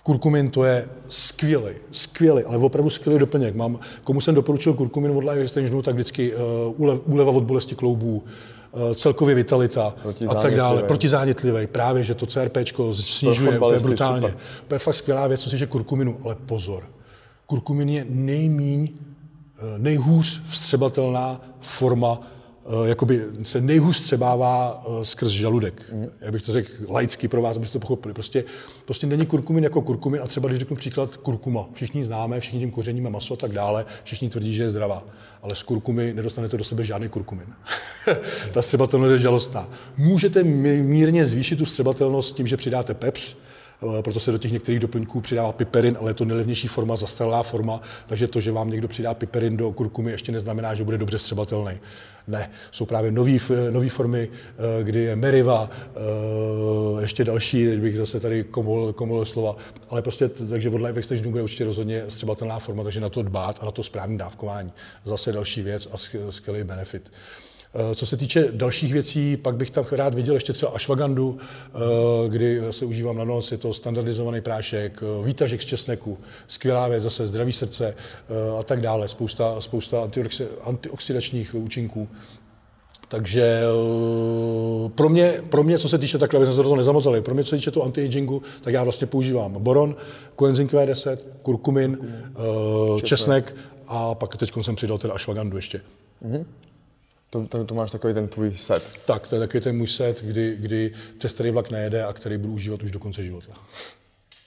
Kurkumin 0.03 0.49
to 0.49 0.63
je 0.63 0.89
skvělý, 1.07 1.73
skvělý, 1.91 2.43
ale 2.43 2.57
opravdu 2.57 2.89
skvělý 2.89 3.19
doplněk. 3.19 3.55
Mám, 3.55 3.79
komu 4.03 4.21
jsem 4.21 4.35
doporučil 4.35 4.73
kurkumin 4.73 5.11
od 5.11 5.23
Life 5.23 5.41
Extensionu, 5.41 5.81
tak 5.81 5.95
vždycky 5.95 6.33
uh, 6.33 6.41
úleva 7.05 7.31
od 7.31 7.43
bolesti 7.43 7.75
kloubů, 7.75 8.23
celkově 8.95 9.35
vitalita 9.35 9.95
a 10.29 10.35
tak 10.35 10.55
dále. 10.55 10.83
Protizánětlivý. 10.83 11.67
Právě, 11.67 12.03
že 12.03 12.15
to 12.15 12.25
CRP 12.25 12.57
snižuje 12.91 13.59
úplně 13.59 13.79
brutálně. 13.79 14.21
Super. 14.21 14.37
To 14.67 14.75
je 14.75 14.79
fakt 14.79 14.95
skvělá 14.95 15.27
věc, 15.27 15.41
co 15.41 15.49
se 15.49 15.55
týče 15.55 15.67
kurkuminu, 15.67 16.17
ale 16.23 16.35
pozor. 16.35 16.83
Kurkumin 17.45 17.89
je 17.89 18.05
nejmíň, 18.09 18.89
uh, 18.91 19.77
nejhůř 19.77 20.41
vstřebatelná 20.49 21.41
forma 21.59 22.21
Eh, 22.21 22.40
jakoby 22.85 23.25
se 23.43 23.61
nejhůř 23.61 24.01
třebává 24.01 24.83
eh, 24.85 25.05
skrz 25.05 25.31
žaludek. 25.31 25.85
Mm. 25.93 26.07
Já 26.21 26.31
bych 26.31 26.41
to 26.41 26.53
řekl 26.53 26.69
laicky 26.87 27.27
pro 27.27 27.41
vás, 27.41 27.57
abyste 27.57 27.73
to 27.73 27.79
pochopili. 27.79 28.13
Prostě, 28.13 28.43
prostě 28.85 29.07
není 29.07 29.25
kurkumin 29.25 29.63
jako 29.63 29.81
kurkumin 29.81 30.21
a 30.21 30.27
třeba 30.27 30.47
když 30.47 30.59
řeknu 30.59 30.75
příklad 30.75 31.17
kurkuma. 31.17 31.65
Všichni 31.73 32.05
známe, 32.05 32.39
všichni 32.39 32.59
tím 32.59 32.71
kořeníme 32.71 33.09
maso 33.09 33.33
a 33.33 33.37
tak 33.37 33.51
dále, 33.51 33.85
všichni 34.03 34.29
tvrdí, 34.29 34.55
že 34.55 34.63
je 34.63 34.69
zdravá. 34.69 35.03
Ale 35.41 35.55
z 35.55 35.63
kurkumy 35.63 36.13
nedostanete 36.13 36.57
do 36.57 36.63
sebe 36.63 36.83
žádný 36.83 37.09
kurkumin. 37.09 37.47
Ta 38.51 38.61
střebatelnost 38.61 39.11
je 39.11 39.19
žalostná. 39.19 39.69
Můžete 39.97 40.43
mírně 40.43 41.25
zvýšit 41.25 41.55
tu 41.55 41.65
střebatelnost 41.65 42.35
tím, 42.35 42.47
že 42.47 42.57
přidáte 42.57 42.93
pepř, 42.93 43.35
Eh, 43.35 43.50
proto 44.01 44.19
se 44.19 44.31
do 44.31 44.37
těch 44.37 44.51
některých 44.51 44.79
doplňků 44.79 45.21
přidává 45.21 45.51
piperin, 45.51 45.97
ale 45.99 46.09
je 46.09 46.13
to 46.13 46.25
nejlevnější 46.25 46.67
forma, 46.67 46.95
zastaralá 46.95 47.43
forma, 47.43 47.81
takže 48.05 48.27
to, 48.27 48.41
že 48.41 48.51
vám 48.51 48.69
někdo 48.69 48.87
přidá 48.87 49.13
piperin 49.13 49.57
do 49.57 49.71
kurkumy, 49.71 50.11
ještě 50.11 50.31
neznamená, 50.31 50.73
že 50.73 50.83
bude 50.83 50.97
dobře 50.97 51.19
střebatelný. 51.19 51.79
Ne, 52.27 52.51
jsou 52.71 52.85
právě 52.85 53.11
nové 53.71 53.89
formy, 53.89 54.29
eh, 54.29 54.83
kdy 54.83 54.99
je 54.99 55.15
meriva, 55.15 55.69
eh, 55.71 57.01
ještě 57.01 57.23
další, 57.23 57.65
teď 57.65 57.79
bych 57.79 57.97
zase 57.97 58.19
tady 58.19 58.43
komol, 58.43 58.93
komol 58.93 59.25
slova, 59.25 59.55
ale 59.89 60.01
prostě, 60.01 60.29
takže 60.29 60.69
od 60.69 60.81
Life 60.81 60.99
Extensionu 60.99 61.31
bude 61.31 61.43
určitě 61.43 61.65
rozhodně 61.65 62.03
střebatelná 62.07 62.59
forma, 62.59 62.83
takže 62.83 62.99
na 62.99 63.09
to 63.09 63.23
dbát 63.23 63.59
a 63.61 63.65
na 63.65 63.71
to 63.71 63.83
správné 63.83 64.17
dávkování. 64.17 64.71
Zase 65.05 65.31
další 65.31 65.61
věc 65.61 65.87
a 65.91 65.97
skvělý 66.31 66.63
benefit. 66.63 67.11
Eh, 67.73 67.95
co 67.95 68.05
se 68.05 68.17
týče 68.17 68.47
dalších 68.51 68.93
věcí, 68.93 69.37
pak 69.37 69.55
bych 69.55 69.71
tam 69.71 69.85
rád 69.91 70.13
viděl 70.13 70.33
ještě 70.33 70.53
třeba 70.53 70.71
ashwagandu, 70.71 71.37
eh, 71.39 72.29
kdy 72.29 72.61
se 72.71 72.85
užívám 72.85 73.17
na 73.17 73.23
noc, 73.23 73.51
je 73.51 73.57
to 73.57 73.73
standardizovaný 73.73 74.41
prášek, 74.41 75.03
eh, 75.03 75.25
výtažek 75.25 75.61
z 75.61 75.65
česneku, 75.65 76.17
skvělá 76.47 76.87
věc, 76.87 77.03
zase 77.03 77.27
zdraví 77.27 77.53
srdce 77.53 77.95
a 78.59 78.63
tak 78.63 78.81
dále, 78.81 79.07
spousta, 79.07 79.61
spousta 79.61 80.09
antioxidačních 80.61 81.55
účinků. 81.55 82.07
Takže 83.07 83.61
pro 84.95 85.09
mě, 85.09 85.33
pro 85.49 85.63
mě, 85.63 85.79
co 85.79 85.89
se 85.89 85.97
týče 85.97 86.17
takhle, 86.17 86.37
aby 86.37 86.45
jsme 86.45 86.53
se 86.53 86.57
do 86.57 86.63
toho 86.63 86.75
nezamotali, 86.75 87.21
pro 87.21 87.33
mě, 87.33 87.43
co 87.43 87.49
se 87.49 87.55
týče 87.55 87.71
toho 87.71 87.85
anti-agingu, 87.85 88.41
tak 88.61 88.73
já 88.73 88.83
vlastně 88.83 89.07
používám 89.07 89.53
boron, 89.53 89.95
coenzym 90.39 90.67
Q10, 90.67 91.17
kurkumin, 91.41 91.97
česnek, 92.95 93.05
česnek 93.05 93.55
a 93.87 94.15
pak 94.15 94.37
teď 94.37 94.51
jsem 94.61 94.75
přidal 94.75 94.97
teda 94.97 95.13
ashwagandu 95.13 95.57
ještě. 95.57 95.81
Mm-hmm. 96.25 96.45
To, 97.31 97.47
to, 97.47 97.65
to 97.65 97.75
máš 97.75 97.91
takový 97.91 98.13
ten 98.13 98.27
tvůj 98.27 98.53
set. 98.57 98.91
Tak, 99.05 99.27
to 99.27 99.35
je 99.35 99.39
takový 99.39 99.61
ten 99.61 99.77
můj 99.77 99.87
set, 99.87 100.23
kdy, 100.23 100.55
kdy 100.59 100.91
přes 101.17 101.33
který 101.33 101.51
vlak 101.51 101.71
nejede 101.71 102.03
a 102.03 102.13
který 102.13 102.37
budu 102.37 102.53
užívat 102.53 102.83
už 102.83 102.91
do 102.91 102.99
konce 102.99 103.23
života. 103.23 103.53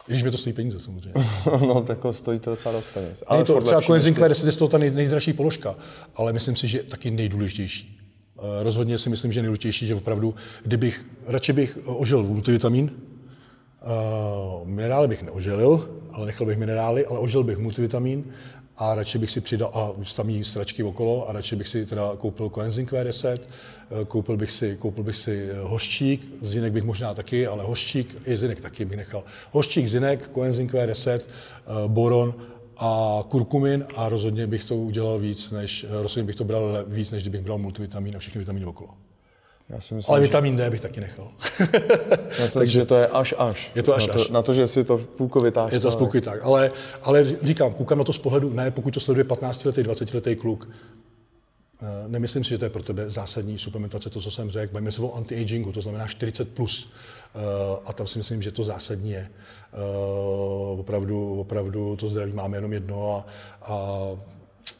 I 0.08 0.10
když 0.10 0.22
mi 0.22 0.30
to 0.30 0.38
stojí 0.38 0.52
peníze 0.52 0.80
samozřejmě. 0.80 1.24
no, 1.60 1.82
tak 1.82 1.98
stojí 2.10 2.38
to 2.38 2.50
docela 2.50 2.74
dost 2.74 2.86
peněz. 2.94 3.24
Ale 3.26 3.44
to 3.44 3.60
třeba 3.60 3.80
Coenzym 3.80 4.14
Q10 4.14 4.46
je 4.46 4.52
z 4.52 4.56
toho 4.56 4.68
ta 4.68 4.78
nej, 4.78 4.90
nejdražší 4.90 5.32
položka, 5.32 5.74
ale 6.14 6.32
myslím 6.32 6.56
si, 6.56 6.68
že 6.68 6.82
taky 6.82 7.10
nejdůležitější. 7.10 8.00
Eh, 8.38 8.62
rozhodně 8.62 8.98
si 8.98 9.10
myslím, 9.10 9.32
že 9.32 9.42
nejdůležitější, 9.42 9.86
že 9.86 9.94
opravdu, 9.94 10.34
kdybych, 10.62 11.06
radši 11.26 11.52
bych 11.52 11.78
ožil 11.84 12.22
multivitamin, 12.22 12.90
uh, 13.84 14.68
minerály 14.68 15.08
bych 15.08 15.22
neoželil, 15.22 15.88
ale 16.12 16.26
nechal 16.26 16.46
bych 16.46 16.58
minerály, 16.58 17.06
ale 17.06 17.18
ožil 17.18 17.42
bych 17.42 17.58
multivitamin 17.58 18.24
a 18.76 18.94
radši 18.94 19.18
bych 19.18 19.30
si 19.30 19.40
přidal, 19.40 19.70
a 19.74 20.04
samý 20.04 20.44
stračky 20.44 20.82
okolo, 20.82 21.28
a 21.28 21.32
radši 21.32 21.56
bych 21.56 21.68
si 21.68 21.86
teda 21.86 22.16
koupil 22.18 22.50
Coenzym 22.50 22.86
Q10, 22.86 23.38
eh, 23.40 24.04
koupil 24.04 24.36
bych 24.36 24.50
si, 24.50 24.76
koupil 24.76 25.04
bych 25.04 25.16
si 25.16 25.48
eh, 25.50 25.60
hoščík, 25.60 26.30
zinek 26.42 26.72
bych 26.72 26.84
možná 26.84 27.14
taky, 27.14 27.46
ale 27.46 27.64
hoščík 27.64 28.16
i 28.26 28.36
zinek 28.36 28.60
taky 28.60 28.84
bych 28.84 28.96
nechal. 28.96 29.24
Hoščík, 29.52 29.86
zinek, 29.86 30.30
Coenzym 30.34 30.68
Q10, 30.68 31.20
eh, 31.20 31.88
boron 31.88 32.34
a 32.76 33.20
kurkumin 33.28 33.84
a 33.96 34.08
rozhodně 34.08 34.46
bych 34.46 34.64
to 34.64 34.76
udělal 34.76 35.18
víc, 35.18 35.50
než, 35.50 35.86
rozhodně 35.90 36.26
bych 36.26 36.36
to 36.36 36.44
bral 36.44 36.84
víc, 36.86 37.10
než 37.10 37.22
kdybych 37.22 37.40
bral 37.40 37.58
multivitamin 37.58 38.16
a 38.16 38.18
všechny 38.18 38.38
vitamíny 38.38 38.66
okolo. 38.66 38.90
Já 39.68 39.80
si 39.80 39.94
myslím, 39.94 40.12
Ale 40.12 40.20
vitamin 40.20 40.56
D 40.56 40.70
bych 40.70 40.80
taky 40.80 41.00
nechal. 41.00 41.30
Já 42.38 42.48
si 42.48 42.58
myslím, 42.58 42.66
že 42.66 42.86
to 42.86 42.96
je 42.96 43.06
až 43.06 43.34
až. 43.38 43.72
Je 43.74 43.82
to 43.82 43.94
až 43.96 44.06
na 44.06 44.14
to, 44.14 44.20
až. 44.20 44.28
Na 44.28 44.42
to, 44.42 44.54
že 44.54 44.68
si 44.68 44.84
to 44.84 44.96
v 44.96 45.06
půlku 45.06 45.40
vytáš. 45.40 45.72
Je 45.72 45.80
to 45.80 45.92
z 45.92 45.96
půlky 45.96 46.20
tak. 46.20 46.42
Ale, 46.42 46.70
ale 47.02 47.24
říkám, 47.42 47.74
koukám 47.74 47.98
na 47.98 48.04
to 48.04 48.12
z 48.12 48.18
pohledu, 48.18 48.50
ne 48.50 48.70
pokud 48.70 48.94
to 48.94 49.00
sleduje 49.00 49.24
15-letý, 49.24 49.82
20-letý 49.82 50.36
kluk, 50.36 50.68
eh, 51.82 51.86
Nemyslím 52.08 52.44
si, 52.44 52.50
že 52.50 52.58
to 52.58 52.64
je 52.64 52.70
pro 52.70 52.82
tebe 52.82 53.10
zásadní 53.10 53.58
suplementace, 53.58 54.10
to, 54.10 54.20
co 54.20 54.30
jsem 54.30 54.50
řekl. 54.50 54.72
Bavíme 54.72 54.92
se 54.92 55.02
o 55.02 55.14
anti-agingu, 55.14 55.72
to 55.72 55.80
znamená 55.80 56.06
40+. 56.06 56.44
Plus. 56.44 56.92
Eh, 57.34 57.38
a 57.84 57.92
tam 57.92 58.06
si 58.06 58.18
myslím, 58.18 58.42
že 58.42 58.52
to 58.52 58.64
zásadní 58.64 59.10
je. 59.10 59.30
Eh, 59.72 60.78
opravdu, 60.78 61.40
opravdu 61.40 61.96
to 61.96 62.10
zdraví 62.10 62.32
máme 62.32 62.56
jenom 62.56 62.72
jedno 62.72 63.16
a, 63.16 63.26
a 63.72 64.08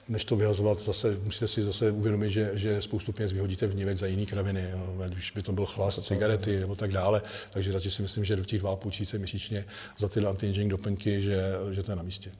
než 0.08 0.24
to 0.24 0.36
vyhazovat, 0.36 0.80
zase 0.80 1.16
musíte 1.24 1.48
si 1.48 1.62
zase 1.62 1.90
uvědomit, 1.90 2.30
že, 2.30 2.50
že 2.54 2.82
spoustu 2.82 3.12
peněz 3.12 3.32
vyhodíte 3.32 3.66
v 3.66 3.74
něvec 3.74 3.98
za 3.98 4.06
jiný 4.06 4.26
kraviny, 4.26 4.68
jo, 4.72 5.04
když 5.08 5.30
by 5.30 5.42
to 5.42 5.52
byl 5.52 5.66
chlast, 5.66 6.06
cigarety 6.06 6.60
nebo 6.60 6.74
tak 6.74 6.92
dále. 6.92 7.22
Takže 7.50 7.72
radši 7.72 7.90
si 7.90 8.02
myslím, 8.02 8.24
že 8.24 8.36
do 8.36 8.44
těch 8.44 8.62
2,5 8.62 8.90
tisíce 8.90 9.18
měsíčně 9.18 9.64
za 9.98 10.08
tyhle 10.08 10.30
anti 10.30 10.68
doplňky, 10.68 11.22
že, 11.22 11.42
že 11.70 11.82
to 11.82 11.92
je 11.92 11.96
na 11.96 12.02
místě. 12.02 12.30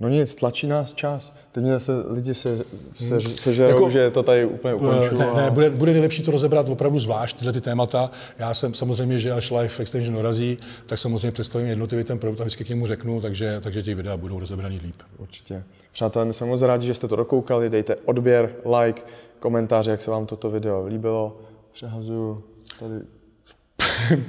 No 0.00 0.08
nic, 0.08 0.34
tlačí 0.34 0.66
nás 0.66 0.92
čas. 0.92 1.36
Teď 1.52 1.62
mě 1.62 1.72
zase 1.72 1.92
lidi 2.08 2.34
se, 2.34 2.64
se, 2.92 3.14
hmm. 3.14 3.36
sežerou, 3.36 3.68
jako, 3.68 3.90
že 3.90 4.10
to 4.10 4.22
tady 4.22 4.46
úplně 4.46 4.74
ukončuju. 4.74 5.20
Ne, 5.20 5.30
ne, 5.36 5.50
bude, 5.50 5.70
bude 5.70 5.92
nejlepší 5.92 6.22
to 6.22 6.30
rozebrat 6.30 6.68
opravdu 6.68 6.98
zvlášť, 6.98 7.36
tyhle 7.36 7.52
ty 7.52 7.60
témata. 7.60 8.10
Já 8.38 8.54
jsem 8.54 8.74
samozřejmě, 8.74 9.18
že 9.18 9.32
až 9.32 9.50
Life 9.50 9.82
Extension 9.82 10.14
dorazí, 10.14 10.58
tak 10.86 10.98
samozřejmě 10.98 11.32
představím 11.32 11.68
jednotlivý 11.68 12.04
ten 12.04 12.18
produkt 12.18 12.40
a 12.40 12.44
vždycky 12.44 12.64
k 12.64 12.68
němu 12.68 12.86
řeknu, 12.86 13.20
takže, 13.20 13.60
takže 13.60 13.82
těch 13.82 13.96
videa 13.96 14.16
budou 14.16 14.40
rozebraný 14.40 14.80
líp. 14.84 15.02
Určitě. 15.18 15.64
Přátelé, 15.92 16.24
my 16.24 16.32
jsme 16.32 16.46
moc 16.46 16.62
rádi, 16.62 16.86
že 16.86 16.94
jste 16.94 17.08
to 17.08 17.16
dokoukali. 17.16 17.70
Dejte 17.70 17.96
odběr, 17.96 18.54
like, 18.80 19.02
komentáře, 19.38 19.90
jak 19.90 20.02
se 20.02 20.10
vám 20.10 20.26
toto 20.26 20.50
video 20.50 20.86
líbilo. 20.86 21.36
Přehazuju 21.72 22.44
tady. 22.78 22.94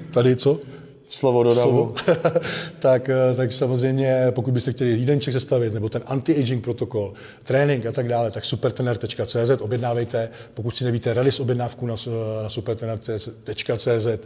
tady 0.12 0.36
co? 0.36 0.60
Slovo 1.10 1.44
do 1.44 1.54
davu. 1.54 1.94
tak, 2.80 3.10
eh, 3.10 3.36
tak 3.36 3.52
samozřejmě, 3.54 4.26
pokud 4.30 4.54
byste 4.54 4.72
chtěli 4.72 4.90
jídenček 4.90 5.34
sestavit, 5.34 5.74
nebo 5.74 5.90
ten 5.90 6.02
anti-aging 6.06 6.62
protokol, 6.62 7.14
trénink 7.44 7.86
a 7.86 7.92
tak 7.92 8.08
dále, 8.08 8.32
tak 8.32 8.46
supertener.cz 8.46 9.50
objednávejte. 9.60 10.30
Pokud 10.54 10.78
si 10.78 10.84
nevíte 10.84 11.14
release 11.14 11.42
objednávku 11.42 11.86
na, 11.86 11.96
na 12.44 12.50
supertener.cz, 12.50 14.08
eh, 14.08 14.18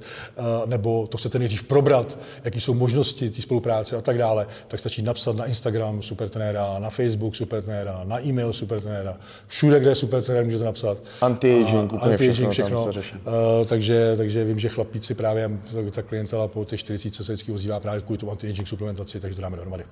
nebo 0.66 1.08
to 1.08 1.18
chcete 1.18 1.40
nejdřív 1.40 1.64
probrat, 1.64 2.20
jaký 2.44 2.60
jsou 2.60 2.74
možnosti 2.74 3.30
té 3.30 3.42
spolupráce 3.42 3.96
a 3.96 4.02
tak 4.02 4.18
dále, 4.18 4.48
tak 4.68 4.80
stačí 4.80 5.02
napsat 5.02 5.36
na 5.36 5.46
Instagram 5.46 6.02
supertenera, 6.02 6.80
na 6.80 6.90
Facebook 6.90 7.36
supertenera, 7.36 8.02
na 8.04 8.26
e-mail 8.26 8.54
supertenera, 8.54 9.18
všude, 9.48 9.80
kde 9.80 9.92
je 9.92 9.96
supertener, 9.96 10.46
můžete 10.46 10.64
napsat. 10.64 10.98
Anti-aging, 11.22 11.94
úplně 11.94 12.12
anti 12.12 12.32
všechno, 12.32 12.52
všechno. 12.52 12.78
Tam 12.78 12.86
se 12.86 12.92
řeší. 12.92 13.16
Uh, 13.16 13.68
takže, 13.68 14.14
takže 14.18 14.44
vím, 14.44 14.60
že 14.60 14.70
chlapíci 14.70 15.14
právě, 15.14 15.52
ta 15.92 16.02
klientela 16.02 16.48
po 16.48 16.71
těch 16.72 16.80
40 16.80 17.16
se 17.16 17.24
vždycky 17.24 17.52
ozývá 17.52 17.80
právě 17.80 18.02
kvůli 18.02 18.18
tomu 18.18 18.32
anti-aging 18.32 18.68
suplementaci, 18.68 19.20
takže 19.20 19.36
to 19.36 19.42
dáme 19.42 19.56
dohromady. 19.56 19.84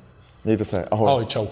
Mějte 0.43 0.65
se, 0.65 0.85
ahoj. 0.85 1.09
Ahoj, 1.09 1.25
čau. 1.25 1.47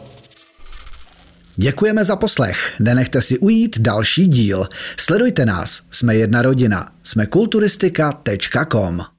Děkujeme 1.55 2.05
za 2.05 2.15
poslech. 2.15 2.75
Nenechte 2.79 3.21
si 3.21 3.39
ujít 3.39 3.79
další 3.79 4.27
díl. 4.27 4.67
Sledujte 4.97 5.45
nás. 5.45 5.81
Jsme 5.91 6.15
jedna 6.15 6.41
rodina. 6.41 6.91
Jsme 7.03 7.25
kulturistika.com. 7.25 9.16